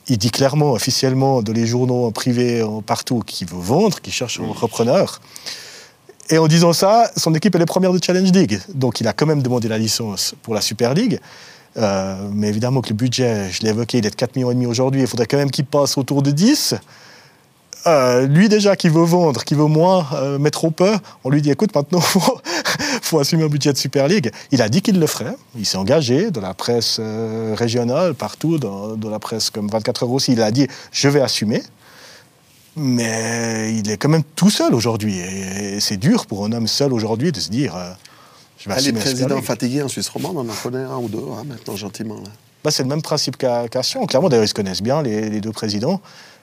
Il 0.07 0.17
dit 0.17 0.29
clairement, 0.29 0.73
officiellement, 0.73 1.41
dans 1.41 1.53
les 1.53 1.65
journaux 1.65 2.05
en 2.05 2.11
privé, 2.11 2.61
en 2.61 2.81
partout, 2.81 3.21
qu'il 3.25 3.47
veut 3.47 3.59
vendre, 3.59 3.99
qu'il 4.01 4.13
cherche 4.13 4.39
un 4.39 4.51
repreneur. 4.51 5.19
Et 6.29 6.37
en 6.37 6.47
disant 6.47 6.73
ça, 6.73 7.11
son 7.15 7.33
équipe 7.35 7.55
elle 7.55 7.61
est 7.61 7.67
première 7.67 7.93
de 7.93 7.99
Challenge 8.03 8.31
League. 8.31 8.59
Donc 8.73 8.99
il 8.99 9.07
a 9.07 9.13
quand 9.13 9.25
même 9.25 9.43
demandé 9.43 9.67
la 9.67 9.77
licence 9.77 10.35
pour 10.41 10.55
la 10.55 10.61
Super 10.61 10.93
League. 10.93 11.19
Euh, 11.77 12.29
mais 12.33 12.47
évidemment 12.47 12.81
que 12.81 12.89
le 12.89 12.95
budget, 12.95 13.51
je 13.51 13.61
l'ai 13.61 13.69
évoqué, 13.69 13.97
il 13.97 14.05
est 14.05 14.09
de 14.09 14.15
4 14.15 14.35
millions 14.35 14.69
aujourd'hui. 14.69 15.01
Il 15.01 15.07
faudrait 15.07 15.27
quand 15.27 15.37
même 15.37 15.51
qu'il 15.51 15.65
passe 15.65 15.97
autour 15.97 16.21
de 16.21 16.31
10. 16.31 16.75
Euh, 17.87 18.25
lui 18.25 18.49
déjà 18.49 18.75
qui 18.75 18.89
veut 18.89 19.03
vendre, 19.03 19.43
qui 19.43 19.53
veut 19.53 19.65
moins 19.65 20.07
euh, 20.13 20.39
mettre 20.39 20.65
au 20.65 20.71
peu, 20.71 20.93
on 21.23 21.29
lui 21.29 21.43
dit 21.43 21.51
écoute 21.51 21.75
maintenant 21.75 21.99
faut, 22.01 22.39
faut 23.05 23.19
assumer 23.19 23.43
un 23.43 23.47
budget 23.47 23.71
de 23.73 23.77
Super 23.77 24.07
League. 24.07 24.31
Il 24.51 24.61
a 24.61 24.69
dit 24.69 24.81
qu'il 24.81 24.99
le 24.99 25.07
ferait, 25.07 25.35
il 25.57 25.65
s'est 25.65 25.77
engagé 25.77 26.31
dans 26.31 26.41
la 26.41 26.53
presse 26.53 26.97
euh, 26.99 27.55
régionale, 27.57 28.13
partout, 28.13 28.57
dans, 28.57 28.95
dans 28.95 29.09
la 29.09 29.19
presse 29.19 29.49
comme 29.49 29.69
24 29.69 30.03
heures 30.03 30.11
aussi, 30.11 30.33
il 30.33 30.41
a 30.41 30.51
dit 30.51 30.67
je 30.91 31.09
vais 31.09 31.21
assumer. 31.21 31.61
Mais 32.77 33.73
il 33.77 33.89
est 33.89 33.95
quand 33.95 34.09
même 34.09 34.23
tout 34.35 34.49
seul 34.49 34.73
aujourd'hui. 34.75 35.17
Et 35.17 35.79
c'est 35.79 35.95
dur 35.95 36.25
pour 36.25 36.43
un 36.43 36.51
homme 36.51 36.67
seul 36.67 36.91
aujourd'hui 36.91 37.31
de 37.31 37.39
se 37.39 37.49
dire 37.49 37.75
euh, 37.75 37.91
je 38.57 38.67
vais 38.67 38.75
Ah, 38.75 38.81
les 38.81 38.87
assumer 38.87 38.99
Super 38.99 39.13
présidents 39.13 39.41
fatigués 39.41 39.81
en 39.81 39.87
Suisse 39.87 40.09
romande, 40.09 40.37
on 40.37 40.49
en 40.49 40.55
connaît 40.61 40.83
un 40.83 40.97
ou 40.97 41.07
deux 41.07 41.19
hein, 41.19 41.43
maintenant, 41.45 41.75
gentiment. 41.77 42.15
Là. 42.15 42.29
Bah, 42.63 42.71
c'est 42.71 42.83
le 42.83 42.89
même 42.89 43.01
principe 43.01 43.37
qu'à 43.37 43.83
Sion. 43.83 44.05
Clairement, 44.07 44.27
d'ailleurs, 44.27 44.45
ils 44.45 44.49
se 44.49 44.53
connaissent 44.53 44.81
bien, 44.81 45.01
les, 45.03 45.29
les 45.29 45.39
deux 45.39 45.51
présidents. 45.51 46.01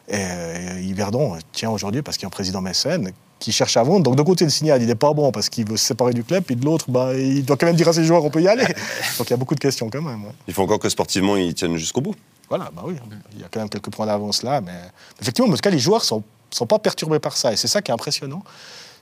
Et 0.08 0.14
euh, 0.16 0.80
Yverdon 0.80 1.36
tient 1.52 1.70
aujourd'hui 1.70 2.02
parce 2.02 2.16
qu'il 2.16 2.24
y 2.24 2.26
a 2.26 2.28
un 2.28 2.30
président 2.30 2.60
mécène 2.60 3.12
qui 3.42 3.50
cherche 3.50 3.76
à 3.76 3.82
vendre. 3.82 4.04
Donc, 4.04 4.14
d'un 4.14 4.22
côté, 4.22 4.44
le 4.44 4.50
signal, 4.50 4.80
il 4.80 4.86
n'est 4.86 4.94
pas 4.94 5.12
bon 5.12 5.32
parce 5.32 5.48
qu'il 5.48 5.68
veut 5.68 5.76
se 5.76 5.84
séparer 5.84 6.12
du 6.12 6.22
club, 6.22 6.44
puis 6.44 6.54
de 6.54 6.64
l'autre, 6.64 6.86
bah, 6.88 7.12
il 7.14 7.44
doit 7.44 7.56
quand 7.56 7.66
même 7.66 7.74
dire 7.74 7.88
à 7.88 7.92
ses 7.92 8.04
joueurs 8.04 8.24
on 8.24 8.30
peut 8.30 8.40
y 8.40 8.46
aller. 8.46 8.64
Donc, 9.18 9.28
il 9.28 9.30
y 9.30 9.32
a 9.32 9.36
beaucoup 9.36 9.56
de 9.56 9.60
questions 9.60 9.90
quand 9.90 10.00
même. 10.00 10.24
ouais. 10.24 10.30
Il 10.46 10.54
faut 10.54 10.62
encore 10.62 10.78
que 10.78 10.88
sportivement 10.88 11.36
ils 11.36 11.52
tiennent 11.52 11.76
jusqu'au 11.76 12.00
bout. 12.00 12.14
Voilà, 12.48 12.70
bah 12.74 12.82
oui, 12.86 12.94
il 13.34 13.40
y 13.40 13.44
a 13.44 13.48
quand 13.50 13.58
même 13.60 13.68
quelques 13.68 13.90
points 13.90 14.06
d'avance 14.06 14.42
là. 14.44 14.60
Mais 14.60 14.78
effectivement, 15.20 15.50
en 15.50 15.54
tout 15.54 15.60
cas, 15.60 15.70
les 15.70 15.78
joueurs 15.80 16.02
ne 16.02 16.06
sont, 16.06 16.22
sont 16.50 16.66
pas 16.66 16.78
perturbés 16.78 17.18
par 17.18 17.36
ça. 17.36 17.52
Et 17.52 17.56
c'est 17.56 17.68
ça 17.68 17.82
qui 17.82 17.90
est 17.90 17.94
impressionnant. 17.94 18.44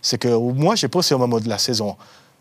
C'est 0.01 0.17
que 0.17 0.29
moi, 0.29 0.75
j'ai 0.75 0.89
pensé 0.89 1.15
au 1.15 1.19
moment 1.19 1.39
de 1.39 1.49
la 1.49 1.59
saison, 1.59 1.97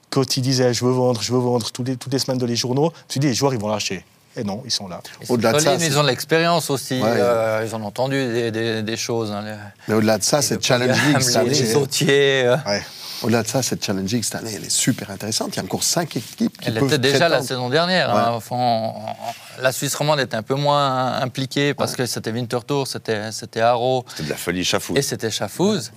quand 0.09 0.37
ils 0.37 0.41
disaient 0.41 0.73
je 0.73 0.85
veux 0.85 0.91
vendre, 0.91 1.21
je 1.21 1.33
veux 1.33 1.39
vendre, 1.39 1.69
toutes 1.69 1.87
les, 1.87 1.97
toutes 1.97 2.13
les 2.13 2.19
semaines 2.19 2.37
dans 2.37 2.45
les 2.45 2.55
journaux, 2.55 2.91
je 2.93 2.99
me 2.99 3.11
suis 3.11 3.19
dit 3.19 3.27
les 3.27 3.33
joueurs, 3.33 3.53
ils 3.53 3.59
vont 3.59 3.67
lâcher. 3.67 4.05
Et 4.37 4.43
non, 4.43 4.61
ils 4.63 4.71
sont 4.71 4.87
là. 4.87 5.01
Au-delà 5.27 5.53
de 5.53 5.59
ça, 5.59 5.77
c'est- 5.79 5.85
ils 5.87 5.97
ont 5.97 6.03
de 6.03 6.07
l'expérience 6.07 6.69
aussi. 6.69 7.01
Ouais. 7.01 7.09
euh, 7.09 7.63
ils 7.65 7.75
ont 7.75 7.83
entendu 7.83 8.15
des, 8.25 8.51
des- 8.51 8.83
des 8.83 8.97
choses. 8.97 9.31
hein, 9.31 9.41
les- 9.43 9.55
Mais 9.87 9.95
au-delà 9.95 10.17
de 10.17 10.23
ça, 10.23 10.39
League 10.39 10.59
Pogam, 10.61 11.21
cette 11.21 11.35
année, 11.35 11.49
les 11.49 11.65
sautiers. 11.73 12.45
euh, 12.45 12.55
Ouais. 12.65 12.81
au-delà 13.23 13.43
de 13.43 13.47
ça, 13.47 13.61
cette 13.63 13.83
Challenge 13.83 14.09
League 14.11 14.23
cette 14.23 14.35
année, 14.35 14.53
elle 14.55 14.63
est 14.65 14.69
super 14.71 15.09
intéressante. 15.11 15.49
Il 15.53 15.57
y 15.57 15.59
a 15.59 15.63
encore 15.63 15.83
cinq 15.83 16.15
équipes 16.15 16.57
qui 16.61 16.67
Elle 16.69 16.75
peuvent 16.75 16.87
était 16.93 16.99
déjà 16.99 17.27
la 17.27 17.41
saison 17.41 17.69
dernière. 17.69 18.15
hein. 18.15 18.31
Enfin, 18.35 18.55
on- 18.55 18.93
on- 18.99 19.61
la 19.63 19.71
Suisse 19.71 19.95
romande 19.95 20.19
était 20.19 20.35
un 20.37 20.43
peu 20.43 20.55
moins 20.55 21.13
impliquée 21.21 21.73
parce 21.73 21.95
que 21.95 22.05
c'était 22.05 22.31
Winterthur, 22.31 22.87
c'était 22.87 23.31
c'était 23.31 23.61
Haro 23.61 24.05
C'est 24.15 24.23
de 24.25 24.29
la 24.29 24.37
folie 24.37 24.63
chafou. 24.63 24.95
et 24.95 25.01
c'était 25.01 25.31
Chafouz. 25.31 25.91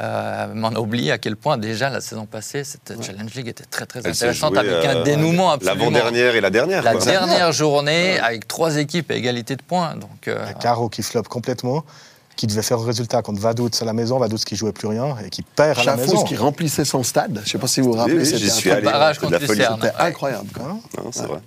Euh, 0.00 0.62
a 0.62 0.80
oublié 0.80 1.10
à 1.10 1.18
quel 1.18 1.34
point 1.36 1.58
déjà 1.58 1.90
la 1.90 2.00
saison 2.00 2.24
passée, 2.24 2.62
cette 2.62 2.94
Challenge 3.02 3.34
League 3.34 3.48
était 3.48 3.64
très 3.64 3.84
très 3.84 4.00
Elle 4.04 4.12
intéressante 4.12 4.54
jouée, 4.54 4.60
avec 4.68 4.84
un 4.84 4.96
euh, 4.98 5.02
dénouement 5.02 5.50
absolument. 5.50 5.90
L'avant-dernière 5.90 6.36
et 6.36 6.40
la 6.40 6.50
dernière. 6.50 6.82
La 6.84 6.92
quoi. 6.92 7.04
dernière 7.04 7.50
journée 7.64 8.18
avec 8.20 8.46
trois 8.46 8.76
équipes 8.76 9.10
à 9.10 9.14
égalité 9.14 9.56
de 9.56 9.62
points. 9.62 9.96
Donc, 9.96 10.28
euh, 10.28 10.52
Caro 10.60 10.88
qui 10.88 11.02
floppe 11.02 11.26
complètement, 11.26 11.84
qui 12.36 12.46
devait 12.46 12.62
faire 12.62 12.78
un 12.78 12.86
résultat 12.86 13.22
contre 13.22 13.40
Vaduz 13.40 13.70
à 13.80 13.84
la 13.84 13.92
maison, 13.92 14.18
Vaduz 14.20 14.44
qui 14.44 14.54
jouait 14.54 14.70
plus 14.72 14.86
rien 14.86 15.16
et 15.24 15.30
qui 15.30 15.42
perd 15.42 15.80
à 15.80 15.84
la 15.84 15.96
maison. 15.96 16.22
qui 16.22 16.36
remplissait 16.36 16.84
son 16.84 17.02
stade. 17.02 17.34
Je 17.36 17.40
ne 17.40 17.44
sais 17.46 17.58
pas 17.58 17.66
si 17.66 17.80
vous 17.80 17.88
vous 17.88 17.92
Oui, 17.94 17.98
rappelez. 17.98 18.18
oui, 18.18 18.24
c'était 18.26 18.38
j'y 18.38 18.46
un 18.50 18.54
suis 18.54 18.70
truc- 18.70 18.72
allé. 18.74 18.84
barrage 18.92 19.16
c'était 19.20 19.36
contre. 19.38 19.52
Lucerne. 19.52 19.80
C'était 19.82 19.96
Ouais. 19.96 20.08
incroyable. 20.08 20.48
quoi. 20.54 20.64
Hein 20.70 20.80
Non, 21.02 21.10
c'est 21.10 21.26
vrai. 21.26 21.40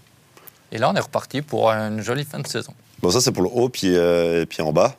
et 0.74 0.78
là, 0.78 0.90
on 0.90 0.94
est 0.96 1.00
reparti 1.00 1.42
pour 1.42 1.70
une 1.72 2.02
jolie 2.02 2.26
fin 2.26 2.40
de 2.40 2.48
saison. 2.48 2.74
Bon, 3.02 3.10
ça 3.12 3.22
c'est 3.22 3.32
pour 3.32 3.44
le 3.44 3.50
haut, 3.54 3.70
puis, 3.70 3.96
euh, 3.96 4.42
et 4.42 4.46
puis 4.46 4.62
en 4.62 4.74
bas. 4.74 4.94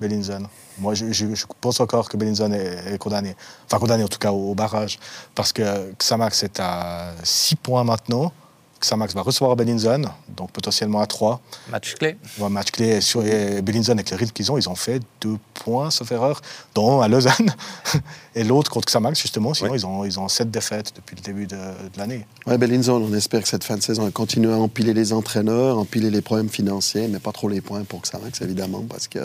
Bellinson. 0.00 0.46
Moi, 0.78 0.94
je, 0.94 1.12
je- 1.12 1.34
je 1.34 1.44
pense 1.60 1.80
encore 1.80 2.08
que 2.08 2.16
Bellinson 2.16 2.52
est, 2.52 2.94
est 2.94 2.98
condamné. 2.98 3.34
Enfin, 3.66 3.78
condamné 3.78 4.04
en 4.04 4.08
tout 4.08 4.18
cas 4.18 4.32
au, 4.32 4.50
au 4.50 4.54
barrage. 4.54 4.98
Parce 5.34 5.52
que 5.52 5.92
Xamax 5.98 6.42
est 6.42 6.60
à 6.60 7.12
6 7.22 7.56
points 7.56 7.84
maintenant. 7.84 8.32
Xamax 8.80 9.14
va 9.14 9.22
recevoir 9.22 9.54
Bellinson, 9.54 10.02
donc 10.36 10.50
potentiellement 10.50 11.00
à 11.00 11.06
3. 11.06 11.40
Match 11.70 11.94
clé. 11.94 12.16
Un 12.42 12.48
match 12.48 12.72
clé 12.72 13.00
sur 13.00 13.24
et 13.24 13.62
Bellinson 13.62 13.92
avec 13.92 14.10
le 14.10 14.16
rythme 14.16 14.32
qu'ils 14.32 14.50
ont, 14.50 14.58
ils 14.58 14.68
ont 14.68 14.74
fait 14.74 15.00
deux 15.20 15.36
points, 15.54 15.88
sauf 15.92 16.10
erreur, 16.10 16.40
dont 16.74 17.00
un 17.00 17.04
à 17.04 17.06
Lausanne 17.06 17.54
et 18.34 18.42
l'autre 18.42 18.72
contre 18.72 18.86
Xamax 18.88 19.20
justement. 19.22 19.54
Sinon, 19.54 19.70
Oui. 19.70 19.78
ils 19.78 19.86
ont 19.86 20.04
ils 20.04 20.18
ont 20.18 20.26
sept 20.26 20.50
défaites 20.50 20.92
depuis 20.96 21.14
le 21.14 21.22
début 21.22 21.46
de, 21.46 21.54
de 21.54 21.96
l'année. 21.96 22.26
Ouais, 22.44 22.58
Bellinson, 22.58 22.94
on 22.94 23.14
espère 23.14 23.42
que 23.42 23.48
cette 23.48 23.62
fin 23.62 23.76
de 23.76 23.82
saison, 23.82 24.04
elle 24.04 24.12
continue 24.12 24.50
à 24.50 24.56
empiler 24.56 24.94
les 24.94 25.12
entraîneurs, 25.12 25.78
empiler 25.78 26.10
les 26.10 26.20
problèmes 26.22 26.48
financiers, 26.48 27.06
mais 27.06 27.20
pas 27.20 27.30
trop 27.30 27.48
les 27.48 27.60
points 27.60 27.84
pour 27.84 28.02
que 28.02 28.08
ça 28.08 28.18
max, 28.18 28.40
évidemment, 28.40 28.82
parce 28.88 29.06
que 29.06 29.20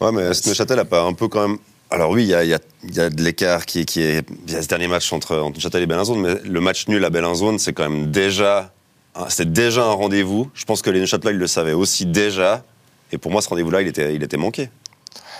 Ouais, 0.00 0.12
mais 0.12 0.28
Neuchâtel 0.28 0.78
a 0.78 0.84
pas 0.84 1.02
un 1.02 1.12
peu 1.12 1.28
quand 1.28 1.48
même. 1.48 1.58
Alors 1.90 2.10
oui, 2.10 2.24
il 2.24 2.28
y 2.28 2.34
a, 2.34 2.42
il 2.44 2.50
y 2.50 2.54
a- 2.54 2.58
il 2.82 2.94
y 2.94 3.00
a 3.00 3.08
de 3.10 3.22
l'écart 3.22 3.64
qui, 3.66 3.84
qui 3.86 4.02
est. 4.02 4.26
Il 4.46 4.52
y 4.52 4.56
a 4.56 4.62
ce 4.62 4.66
dernier 4.68 4.88
match 4.88 5.12
entre, 5.12 5.36
entre 5.38 5.56
Neuchâtel 5.56 5.82
et 5.82 5.86
Bellinzone, 5.86 6.20
mais 6.20 6.34
le 6.44 6.60
match 6.60 6.88
nul 6.88 7.04
à 7.04 7.10
Bellinzone, 7.10 7.58
c'est 7.58 7.72
quand 7.72 7.88
même 7.88 8.10
déjà. 8.10 8.72
C'était 9.28 9.44
déjà 9.50 9.84
un 9.84 9.92
rendez-vous. 9.92 10.50
Je 10.54 10.64
pense 10.64 10.82
que 10.82 10.90
les 10.90 10.98
Neuchâtelois, 10.98 11.30
ils 11.32 11.38
le 11.38 11.46
savaient 11.46 11.72
aussi 11.72 12.04
déjà. 12.06 12.64
Et 13.12 13.18
pour 13.18 13.30
moi, 13.30 13.40
ce 13.42 13.48
rendez-vous-là, 13.48 13.82
il 13.82 13.86
était, 13.88 14.12
il 14.14 14.22
était 14.24 14.36
manqué. 14.36 14.70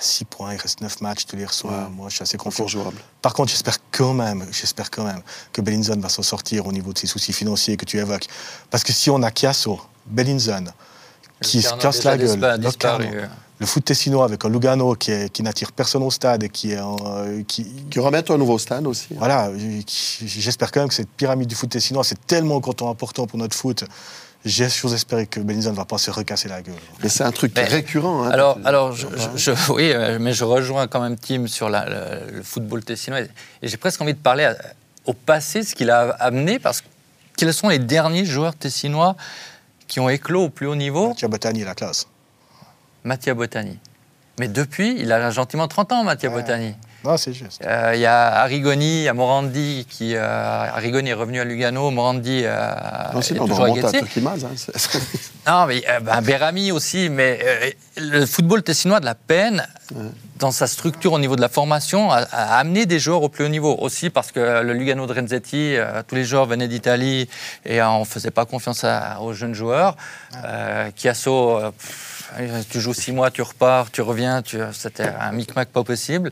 6 0.01 0.27
points, 0.27 0.53
il 0.55 0.59
reste 0.61 0.81
9 0.81 1.01
matchs, 1.01 1.25
tu 1.27 1.35
les 1.35 1.47
reçois. 1.47 1.71
Ouais. 1.73 1.89
Moi, 1.91 2.09
je 2.09 2.15
suis 2.17 2.23
assez 2.23 2.37
confiant. 2.37 2.69
jouable. 2.69 2.99
Par 3.23 3.33
contre, 3.35 3.51
j'espère 3.51 3.79
quand 3.91 4.13
même, 4.15 4.47
j'espère 4.53 4.91
quand 4.91 5.05
même 5.05 5.23
que 5.53 5.61
Bellinson 5.61 5.99
va 5.99 6.09
s'en 6.09 6.23
sortir 6.23 6.67
au 6.67 6.73
niveau 6.73 6.93
de 6.93 6.99
ses 6.99 7.07
soucis 7.09 7.33
financiers 7.33 7.77
que 7.77 7.85
tu 7.87 7.99
évoques. 7.99 8.27
Parce 8.71 8.85
que 8.85 8.93
si 8.93 9.11
on 9.11 9.21
a 9.25 9.31
Chiasso, 9.35 9.81
Bellinson, 10.07 10.67
qui 11.41 11.63
se 11.63 11.75
casse 11.75 12.05
la 12.05 12.17
gueule, 12.17 12.61
disparu. 12.61 13.07
Le 13.64 13.66
foot 13.66 13.83
tessinois 13.83 14.26
avec 14.26 14.44
un 14.44 14.50
Lugano 14.50 14.94
qui, 14.94 15.11
est- 15.11 15.30
qui 15.33 15.42
n'attire 15.42 15.73
personne 15.73 16.02
au 16.02 16.11
stade 16.11 16.42
et 16.42 16.50
qui 16.50 16.73
est 16.73 16.80
en, 16.80 16.97
euh, 17.06 17.42
qui, 17.49 17.64
Qui 17.90 17.99
remettent 17.99 18.30
un 18.30 18.37
nouveau 18.37 18.59
stade 18.59 18.87
aussi. 18.87 19.06
voilà, 19.16 19.50
qui- 19.87 20.28
j'espère 20.28 20.71
quand 20.71 20.80
même 20.80 20.90
que 20.90 20.94
cette 20.94 21.09
pyramide 21.09 21.49
du 21.49 21.54
foot 21.54 21.71
tessinois, 21.71 22.04
c'est 22.04 22.26
tellement 22.26 22.61
content 22.61 22.90
important 22.90 23.26
pour 23.26 23.38
notre 23.38 23.56
foot. 23.56 23.85
J'ai 24.44 24.68
j'ose 24.68 24.92
espérer 24.92 25.26
que 25.26 25.40
Bellinson 25.40 25.71
ne 25.71 25.76
va 25.76 25.87
pas 25.87 25.97
se 25.97 26.11
recasser 26.11 26.47
la 26.47 26.61
gueule. 26.61 26.75
Mais 27.02 27.09
c'est 27.09 27.25
un 27.25 27.33
truc 27.33 27.52
Mais- 27.56 27.64
récurrent. 27.64 28.25
hein. 28.25 28.30
Alors, 28.33 28.59
alors 28.66 28.92
je, 28.92 29.06
je- 29.16 29.38
je- 29.54 29.73
oui, 29.73 29.92
euh, 29.94 30.18
mais 30.21 30.35
je 30.35 30.44
rejoins 30.44 30.87
quand 30.87 31.00
même 31.00 31.16
Tim 31.16 31.47
sur 31.47 31.71
la- 31.71 31.88
le, 31.88 32.33
le 32.37 32.42
football 32.42 32.85
tessinois. 32.85 33.21
Et 33.21 33.68
j'ai 33.68 33.78
presque 33.78 34.02
envie 34.02 34.12
de 34.12 34.18
parler 34.18 34.44
à- 34.44 34.56
au 35.06 35.14
passé, 35.14 35.62
ce 35.62 35.75
qu'il 35.75 35.88
a 35.88 36.11
amené, 36.21 36.59
parce 36.59 36.83
que 36.83 36.87
quels 37.38 37.54
sont 37.54 37.71
les 37.71 37.78
derniers 37.78 38.26
joueurs 38.26 38.54
tessinois 38.54 39.16
qui 39.88 40.00
ont 40.00 40.11
éclos 40.11 40.42
au 40.44 40.49
plus 40.50 40.66
haut 40.66 40.76
niveau? 40.76 41.09
Mathieu 41.09 41.28
Botani, 41.28 41.64
la 41.64 41.75
classe. 41.75 42.06
Mattia 43.05 43.35
Botani. 43.35 43.79
Mais 44.41 44.49
depuis, 44.49 44.97
il 44.99 45.13
a 45.13 45.31
gentiment 45.31 45.69
30 45.69 45.93
ans, 45.93 46.05
Mattia 46.05 46.29
Ouais. 46.31 46.37
Botani. 46.43 46.75
Non, 47.05 47.17
c'est 47.19 47.35
juste. 47.35 47.61
Euh, 47.65 47.93
Il 47.95 48.01
y 48.01 48.07
a 48.07 48.37
Arrigoni, 48.41 49.01
il 49.01 49.03
y 49.05 49.09
a 49.09 49.13
Morandi, 49.15 49.87
qui, 49.89 50.17
euh, 50.17 50.23
Arrigoni 50.75 51.11
est 51.11 51.15
revenu 51.15 51.39
à 51.39 51.45
Lugano, 51.45 51.91
Morandi 51.91 52.41
euh, 52.45 52.67
Non, 53.13 53.21
est 53.21 53.23
sinon, 53.23 53.43
on 53.45 53.47
toujours 53.49 53.67
à. 53.87 53.93
Turquimaz. 53.93 54.45
Hein. 54.45 54.49
Non, 55.47 55.67
mais 55.67 55.85
euh, 55.91 56.01
ben, 56.01 56.23
Berami 56.23 56.73
aussi, 56.73 57.11
mais 57.11 57.39
euh, 57.45 57.71
le 57.99 58.25
football 58.25 58.63
tessinois 58.63 58.97
a 58.97 59.01
de 59.01 59.05
la 59.05 59.15
peine 59.15 59.67
dans 60.39 60.51
sa 60.51 60.67
structure 60.67 61.13
au 61.13 61.19
niveau 61.19 61.37
de 61.37 61.43
la 61.43 61.51
formation 61.51 62.11
à, 62.11 62.21
à 62.33 62.57
amener 62.59 62.87
des 62.87 62.99
joueurs 62.99 63.23
au 63.23 63.29
plus 63.29 63.45
haut 63.45 63.49
niveau. 63.51 63.77
Aussi 63.79 64.09
parce 64.09 64.33
que 64.33 64.63
le 64.63 64.73
Lugano 64.73 65.07
de 65.07 65.13
Renzetti, 65.13 65.77
euh, 65.77 66.03
tous 66.09 66.15
les 66.15 66.25
joueurs 66.25 66.47
venaient 66.47 66.67
d'Italie 66.69 67.29
et 67.67 67.83
euh, 67.83 67.89
on 67.91 68.01
ne 68.01 68.05
faisait 68.07 68.31
pas 68.31 68.47
confiance 68.47 68.85
à- 68.85 69.21
aux 69.21 69.35
jeunes 69.35 69.53
joueurs. 69.55 69.97
Euh, 70.47 70.89
Chiasso, 70.97 71.59
euh, 71.59 71.71
pff, 71.73 72.13
tu 72.71 72.81
joues 72.81 72.95
six 72.95 73.12
mois, 73.12 73.31
tu 73.31 73.43
repars, 73.43 73.91
tu 73.91 74.00
reviens, 74.03 74.43
tu- 74.43 74.59
c'était 74.73 75.09
un 75.21 75.33
micmac 75.33 75.69
pas 75.69 75.85
possible. 75.85 76.31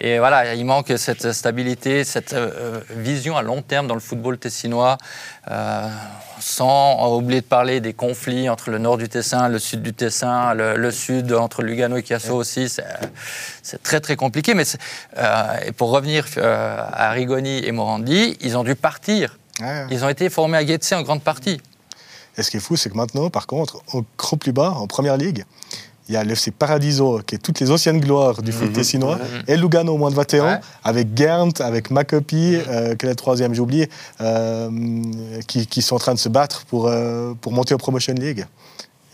Et 0.00 0.18
voilà, 0.18 0.54
il 0.54 0.64
manque 0.64 0.92
cette 0.96 1.32
stabilité, 1.32 2.02
cette 2.04 2.32
euh, 2.32 2.80
vision 2.90 3.36
à 3.36 3.42
long 3.42 3.62
terme 3.62 3.86
dans 3.86 3.94
le 3.94 4.00
football 4.00 4.38
tessinois, 4.38 4.98
euh, 5.50 5.88
sans 6.40 7.14
oublier 7.16 7.40
de 7.40 7.46
parler 7.46 7.80
des 7.80 7.92
conflits 7.94 8.48
entre 8.48 8.70
le 8.70 8.78
nord 8.78 8.98
du 8.98 9.08
Tessin, 9.08 9.48
le 9.48 9.58
sud 9.60 9.82
du 9.82 9.92
Tessin, 9.94 10.52
le, 10.54 10.76
le 10.76 10.90
sud 10.90 11.32
entre 11.32 11.62
Lugano 11.62 11.96
et 11.96 12.04
Chiasso 12.04 12.34
aussi. 12.34 12.68
C'est 13.62 13.82
très 13.82 14.00
très 14.00 14.16
compliqué. 14.16 14.54
Mais 14.54 14.64
euh, 15.16 15.44
et 15.66 15.72
pour 15.72 15.90
revenir 15.90 16.26
euh, 16.38 16.76
à 16.92 17.10
Rigoni 17.12 17.64
et 17.64 17.70
Morandi, 17.72 18.36
ils 18.40 18.58
ont 18.58 18.64
dû 18.64 18.74
partir. 18.74 19.38
Ouais. 19.60 19.86
Ils 19.90 20.04
ont 20.04 20.08
été 20.08 20.28
formés 20.28 20.58
à 20.58 20.66
Getse 20.66 20.92
en 20.92 21.02
grande 21.02 21.22
partie. 21.22 21.60
Et 22.36 22.42
ce 22.42 22.50
qui 22.50 22.56
est 22.56 22.60
fou, 22.60 22.76
c'est 22.76 22.90
que 22.90 22.96
maintenant, 22.96 23.30
par 23.30 23.46
contre, 23.46 23.80
au 23.92 24.04
grand 24.18 24.36
plus 24.36 24.52
bas, 24.52 24.70
en 24.76 24.86
première 24.86 25.16
ligue, 25.16 25.44
il 26.08 26.14
y 26.14 26.18
a 26.18 26.24
l'FC 26.24 26.50
Paradiso, 26.50 27.20
qui 27.26 27.36
est 27.36 27.38
toutes 27.38 27.60
les 27.60 27.70
anciennes 27.70 27.98
gloires 28.00 28.42
du 28.42 28.52
foot 28.52 28.72
tessinois, 28.72 29.18
et 29.46 29.56
Lugano 29.56 29.94
au 29.94 29.96
moins 29.98 30.10
de 30.10 30.14
21, 30.16 30.44
Ouais. 30.44 30.60
avec 30.84 31.16
Gernt, 31.16 31.60
avec 31.60 31.90
Makopi, 31.90 32.56
euh, 32.68 32.94
quel 32.98 33.08
est 33.08 33.12
le 33.12 33.16
troisième, 33.16 33.54
j'ai 33.54 33.60
oublié, 33.60 33.88
euh, 34.20 34.68
qui, 35.46 35.66
qui 35.66 35.80
sont 35.80 35.96
en 35.96 35.98
train 35.98 36.12
de 36.14 36.18
se 36.18 36.28
battre 36.28 36.64
pour, 36.66 36.88
euh, 36.88 37.32
pour 37.40 37.52
monter 37.52 37.72
au 37.72 37.78
Promotion 37.78 38.12
League 38.14 38.44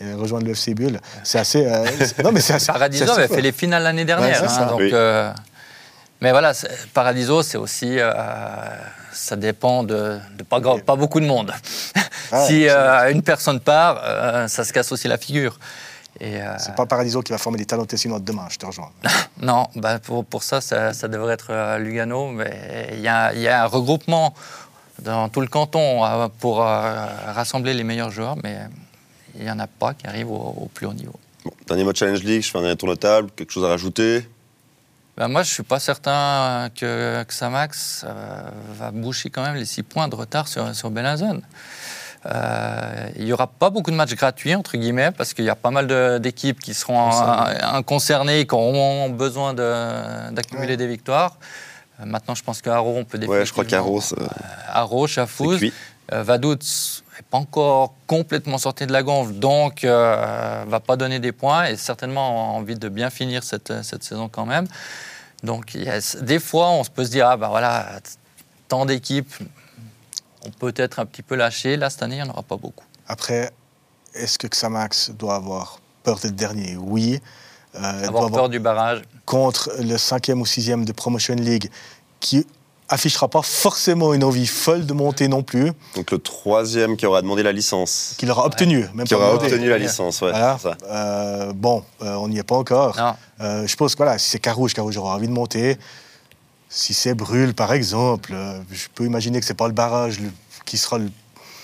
et 0.01 0.15
rejoindre 0.15 0.47
le 0.47 0.53
FC 0.53 0.75
Bull. 0.75 0.99
C'est 1.23 1.39
assez. 1.39 1.65
euh, 1.65 1.85
non, 2.25 2.33
mais 2.33 2.41
c'est 2.41 2.55
assez. 2.55 2.67
Paradiso 2.73 3.05
assez 3.05 3.13
avait 3.23 3.29
fait 3.35 3.43
les 3.43 3.53
finales 3.53 3.83
l'année 3.85 4.05
dernière. 4.07 4.41
Ouais, 4.41 4.47
hein, 4.47 4.49
ça. 4.49 4.65
donc, 4.65 4.81
Oui. 4.81 4.91
euh, 4.93 5.31
mais 6.23 6.33
voilà, 6.33 6.53
Paradiso, 6.93 7.43
c'est 7.45 7.59
aussi. 7.59 7.99
euh, 8.01 8.13
ça 9.13 9.37
dépend 9.37 9.83
de, 9.85 10.19
de 10.39 10.43
pas, 10.45 10.61
grand- 10.61 10.79
pas 10.79 10.97
beaucoup 10.97 11.21
de 11.21 11.27
monde. 11.27 11.53
Ouais, 12.33 12.47
si 12.47 12.69
euh, 12.69 13.11
une 13.13 13.23
personne 13.23 13.61
part, 13.61 14.01
euh, 14.03 14.49
ça 14.49 14.65
se 14.65 14.73
casse 14.73 14.93
aussi 14.93 15.09
la 15.09 15.19
figure. 15.19 15.59
Euh, 16.23 16.55
C'est 16.59 16.75
pas 16.75 16.87
Paradiso 16.87 17.23
qui 17.23 17.33
va 17.33 17.39
former 17.39 17.59
les 17.59 17.65
talents 17.67 17.87
tessinois 17.87 18.19
de 18.19 18.25
demain, 18.25 18.47
je 18.51 18.57
te 18.59 18.67
rejoins. 18.67 18.91
non, 19.41 19.69
bah, 19.77 19.99
pour, 19.99 20.25
pour 20.25 20.43
ça, 20.43 20.61
ça, 20.61 20.93
ça 20.93 21.09
devrait 21.09 21.35
être 21.35 21.49
euh, 21.51 21.79
Lugano. 21.79 22.29
Mais 22.29 22.91
il 22.93 23.01
y 23.01 23.09
a, 23.09 23.33
il 23.33 23.41
y 23.41 23.49
a 23.49 23.65
un 23.65 23.67
regroupement 23.67 24.35
dans 25.01 25.29
tout 25.29 25.41
le 25.41 25.47
canton 25.47 26.03
pour 26.41 26.63
euh, 26.63 27.07
rassembler 27.27 27.73
les 27.75 27.85
meilleurs 27.85 28.11
joueurs, 28.11 28.37
mais 28.43 28.59
il 29.37 29.45
n'y 29.45 29.51
en 29.51 29.59
a 29.59 29.67
pas 29.67 29.95
qui 29.95 30.07
arrivent 30.07 30.31
au, 30.31 30.55
au 30.59 30.71
plus 30.73 30.87
haut 30.87 30.93
niveau. 30.93 31.19
Bon, 31.45 31.53
dernier 31.67 31.85
mot 31.85 31.95
Challenge 31.95 32.23
League, 32.23 32.43
je 32.43 32.51
fais 32.51 32.59
un 32.59 32.63
dernier 32.63 32.77
tour 32.77 32.91
de 32.91 32.97
table, 32.97 33.31
quelque 33.35 33.53
chose 33.53 33.65
à 33.65 33.69
rajouter? 33.69 34.29
Ben, 35.17 35.29
moi, 35.29 35.43
je 35.43 35.51
suis 35.51 35.63
pas 35.63 35.79
certain 35.79 36.69
que, 36.75 37.23
que 37.23 37.33
Samax 37.33 38.05
euh, 38.05 38.43
va 38.75 38.91
boucher 38.91 39.31
quand 39.31 39.43
même 39.43 39.55
les 39.55 39.65
six 39.65 39.83
points 39.83 40.09
de 40.09 40.15
retard 40.15 40.49
sur, 40.49 40.75
sur 40.75 40.91
Bellinzone. 40.91 41.41
Euh, 42.27 43.09
il 43.17 43.25
n'y 43.25 43.33
aura 43.33 43.47
pas 43.47 43.71
beaucoup 43.71 43.91
de 43.91 43.97
matchs 43.97 44.15
gratuits, 44.15 44.55
entre 44.55 44.77
guillemets, 44.77 45.11
parce 45.11 45.33
qu'il 45.33 45.45
y 45.47 45.51
a 45.51 45.55
pas 45.57 45.71
mal 45.71 46.21
d'équipes 46.21 46.61
qui 46.61 46.75
seront 46.75 47.11
euh, 47.11 47.83
concernées, 47.83 48.47
qui 48.47 48.55
auront 48.55 49.09
besoin 49.11 49.55
de- 49.55 50.31
d'accumuler 50.31 50.73
Ouais. 50.73 50.77
des 50.77 50.87
victoires. 50.87 51.39
Euh, 52.01 52.05
maintenant, 52.05 52.35
je 52.35 52.43
pense 52.43 52.61
qu'Aro, 52.61 52.91
on 52.99 53.05
peut 53.05 53.17
définitivement... 53.19 53.39
Ouais, 53.41 53.47
je 53.47 53.53
crois 53.53 53.65
qu'Arros, 53.65 54.03
euh, 54.19 54.27
Aro, 54.69 55.07
Chafouz, 55.07 55.61
Vaduz 56.13 57.03
n'est 57.17 57.27
pas 57.31 57.39
encore 57.39 57.95
complètement 58.07 58.59
sorti 58.59 58.85
de 58.87 58.93
la 58.93 59.03
gonfle, 59.03 59.35
donc 59.35 59.85
euh, 59.85 60.65
va 60.67 60.81
pas 60.81 60.97
donner 60.97 61.21
des 61.21 61.33
points 61.33 61.67
et 61.67 61.77
certainement 61.77 62.51
a 62.51 62.59
envie 62.59 62.75
de 62.75 62.89
bien 62.89 63.11
finir 63.11 63.45
cette, 63.45 63.73
cette 63.83 64.03
saison 64.05 64.29
quand 64.29 64.45
même. 64.45 64.67
Donc 65.43 65.77
des 66.21 66.39
fois, 66.41 66.71
on 66.71 66.85
se 66.85 66.91
peut 66.91 67.05
se 67.05 67.11
dire, 67.11 67.29
ah 67.29 67.37
ben 67.37 67.49
voilà, 67.49 67.87
tant 68.69 68.85
d'équipes, 68.87 69.33
on 70.45 70.51
peut 70.51 70.73
être 70.77 70.99
un 71.01 71.07
petit 71.07 71.23
peu 71.23 71.35
lâché. 71.35 71.77
Là, 71.77 71.91
cette 71.91 72.03
année, 72.03 72.17
il 72.17 72.23
n'y 72.23 72.29
en 72.29 72.33
aura 72.33 72.43
pas 72.43 72.57
beaucoup. 72.57 72.85
Après, 73.09 73.51
est-ce 74.15 74.39
que 74.39 74.47
Xamax 74.47 75.11
doit 75.11 75.35
avoir 75.37 75.79
peur 76.03 76.19
d'être 76.19 76.37
dernier? 76.37 76.77
Oui. 76.77 77.21
Euh, 77.77 77.79
Avoir 78.09 78.25
avoir 78.25 78.31
peur 78.31 78.49
du 78.49 78.59
barrage. 78.59 79.03
contre 79.27 79.71
le 79.81 79.97
cinquième 79.97 80.41
ou 80.41 80.47
sixième 80.47 80.85
de 80.85 80.93
Promotion 80.93 81.35
League, 81.37 81.71
qui 82.19 82.45
affichera 82.89 83.29
pas 83.29 83.43
forcément 83.43 84.13
une 84.15 84.25
envie 84.25 84.49
folle 84.49 84.85
de 84.85 84.93
monter 84.93 85.29
non 85.29 85.45
plus, 85.45 85.71
Donc 85.95 86.11
le 86.11 86.19
troisième 86.19 86.97
qui 86.97 87.07
aura 87.07 87.23
demandé 87.23 87.45
la 87.45 87.53
licence. 87.53 88.15
qu'il 88.19 88.29
aura 88.33 88.45
obtenu, 88.45 88.89
même 88.95 89.07
Qui 89.07 89.15
aura 89.15 89.29
demandé. 89.29 89.47
obtenu 89.53 89.69
la 89.69 89.79
licence, 89.79 90.21
ouais. 90.23 90.31
Voilà. 90.33 90.59
c'est 90.61 90.71
ça. 90.71 90.77
Euh, 90.89 91.53
bon, 91.53 91.85
euh, 92.03 92.15
on 92.17 92.27
n'y 92.27 92.39
est 92.39 92.43
pas 92.43 92.57
encore. 92.57 92.97
Euh, 93.41 93.65
je 93.69 93.77
pense 93.77 93.93
que 93.95 93.99
voilà, 93.99 94.19
si 94.19 94.31
c'est 94.31 94.41
Carouge, 94.41 94.75
Carouge 94.75 94.97
aura 94.97 95.15
envie 95.15 95.29
de 95.29 95.33
monter. 95.33 95.79
Si 96.73 96.95
c'est 96.95 97.15
Brûle, 97.15 97.53
par 97.53 97.73
exemple, 97.73 98.31
euh, 98.33 98.61
je 98.71 98.87
peux 98.95 99.05
imaginer 99.05 99.41
que 99.41 99.47
c'est 99.47 99.55
pas 99.55 99.67
le 99.67 99.75
barrage 99.75 100.21
le- 100.21 100.31
qui 100.65 100.79
sera 100.79 100.99
le, 100.99 101.11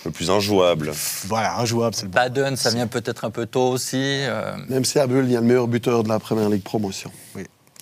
Le 0.04 0.10
plus 0.10 0.30
injouable. 0.30 0.90
voilà, 1.26 1.58
injouable. 1.58 1.94
C'est 1.94 2.02
le 2.06 2.08
Baden, 2.08 2.56
ça 2.56 2.70
vient 2.70 2.88
peut-être 2.88 3.24
un 3.24 3.30
peu 3.30 3.46
tôt 3.46 3.68
aussi. 3.68 3.96
euh, 4.02 4.56
Même 4.68 4.84
si 4.84 4.98
à 4.98 5.06
Bulle, 5.06 5.26
il 5.26 5.32
y 5.32 5.36
a 5.36 5.40
le 5.40 5.46
meilleur 5.46 5.68
buteur 5.68 6.02
de 6.02 6.08
la 6.08 6.18
première 6.18 6.48
ligue 6.48 6.62
promotion. 6.64 7.10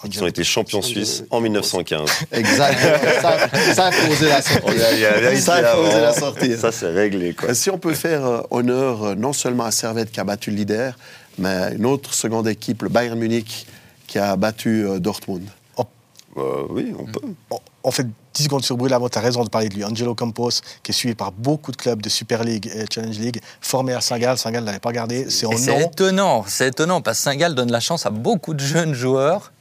Ils 0.06 0.22
ont 0.22 0.26
été 0.26 0.44
champions 0.44 0.82
suisses 0.82 1.24
en 1.30 1.40
1915. 1.40 2.10
Exactement. 2.30 3.22
ça, 3.22 3.90
la 4.20 4.36
a- 4.36 4.92
il 4.92 4.98
y 5.00 5.06
a 5.06 5.18
vérité 5.18 5.40
Ça, 5.40 5.78
oser 5.78 5.90
avant. 5.92 6.00
la 6.02 6.12
sortir. 6.12 6.58
Ça, 6.58 6.72
c'est 6.72 6.90
réglé, 6.90 7.32
quoi. 7.32 7.54
Si 7.54 7.70
on 7.70 7.78
peut 7.78 7.94
faire 7.94 8.26
euh, 8.26 8.42
honneur 8.50 9.16
non 9.16 9.32
seulement 9.32 9.64
à 9.64 9.70
Servette 9.70 10.12
qui 10.12 10.20
a 10.20 10.24
battu 10.24 10.50
le 10.50 10.56
leader, 10.56 10.98
mais 11.38 11.48
à 11.48 11.70
une 11.70 11.86
autre 11.86 12.12
seconde 12.12 12.46
équipe, 12.48 12.82
le 12.82 12.90
Bayern 12.90 13.18
Munich, 13.18 13.66
qui 14.06 14.18
a 14.18 14.36
battu 14.36 14.84
Dortmund. 15.00 15.48
Euh, 16.36 16.64
oui, 16.70 16.94
on 16.98 17.04
peut. 17.04 17.20
on 17.84 17.90
fait 17.90 18.06
10 18.34 18.44
secondes 18.44 18.64
sur 18.64 18.76
Brûle 18.76 18.92
avant, 18.92 19.08
tu 19.08 19.18
as 19.18 19.20
raison 19.20 19.44
de 19.44 19.48
parler 19.48 19.68
de 19.68 19.74
lui. 19.74 19.84
Angelo 19.84 20.14
Campos, 20.14 20.50
qui 20.82 20.90
est 20.90 20.94
suivi 20.94 21.14
par 21.14 21.32
beaucoup 21.32 21.70
de 21.70 21.76
clubs 21.76 22.02
de 22.02 22.08
Super 22.08 22.42
League 22.42 22.70
et 22.74 22.86
Challenge 22.92 23.18
League, 23.18 23.40
formé 23.60 23.92
à 23.92 24.00
Saint-Gall. 24.00 24.36
Saint-Gall 24.38 24.62
ne 24.62 24.66
l'avait 24.66 24.80
pas 24.80 24.92
gardé. 24.92 25.30
C'est 25.30 25.46
étonnant, 25.80 26.44
c'est 26.46 26.68
étonnant 26.68 27.00
parce 27.00 27.18
que 27.18 27.24
Saint-Gall 27.24 27.54
donne 27.54 27.70
la 27.70 27.80
chance 27.80 28.06
à 28.06 28.10
beaucoup 28.10 28.54
de 28.54 28.60
jeunes 28.60 28.94
joueurs 28.94 29.52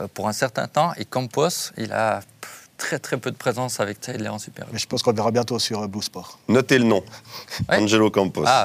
euh, 0.00 0.08
pour 0.12 0.28
un 0.28 0.32
certain 0.32 0.66
temps 0.66 0.92
et 0.96 1.04
Campos, 1.04 1.72
il 1.76 1.92
a 1.92 2.20
très 2.78 2.98
très 2.98 3.16
peu 3.16 3.30
de 3.30 3.36
présence 3.36 3.78
avec 3.78 4.00
Taylor 4.00 4.34
en 4.34 4.38
Super 4.38 4.64
League. 4.64 4.72
Mais 4.74 4.78
je 4.78 4.86
pense 4.86 5.02
qu'on 5.02 5.10
le 5.10 5.16
verra 5.16 5.30
bientôt 5.30 5.58
sur 5.58 5.82
euh, 5.82 5.86
Blue 5.86 6.02
Sport. 6.02 6.38
Notez 6.48 6.78
le 6.78 6.84
nom. 6.84 7.02
Ouais. 7.68 7.76
Angelo 7.76 8.10
Campos. 8.10 8.44
Ah, 8.46 8.60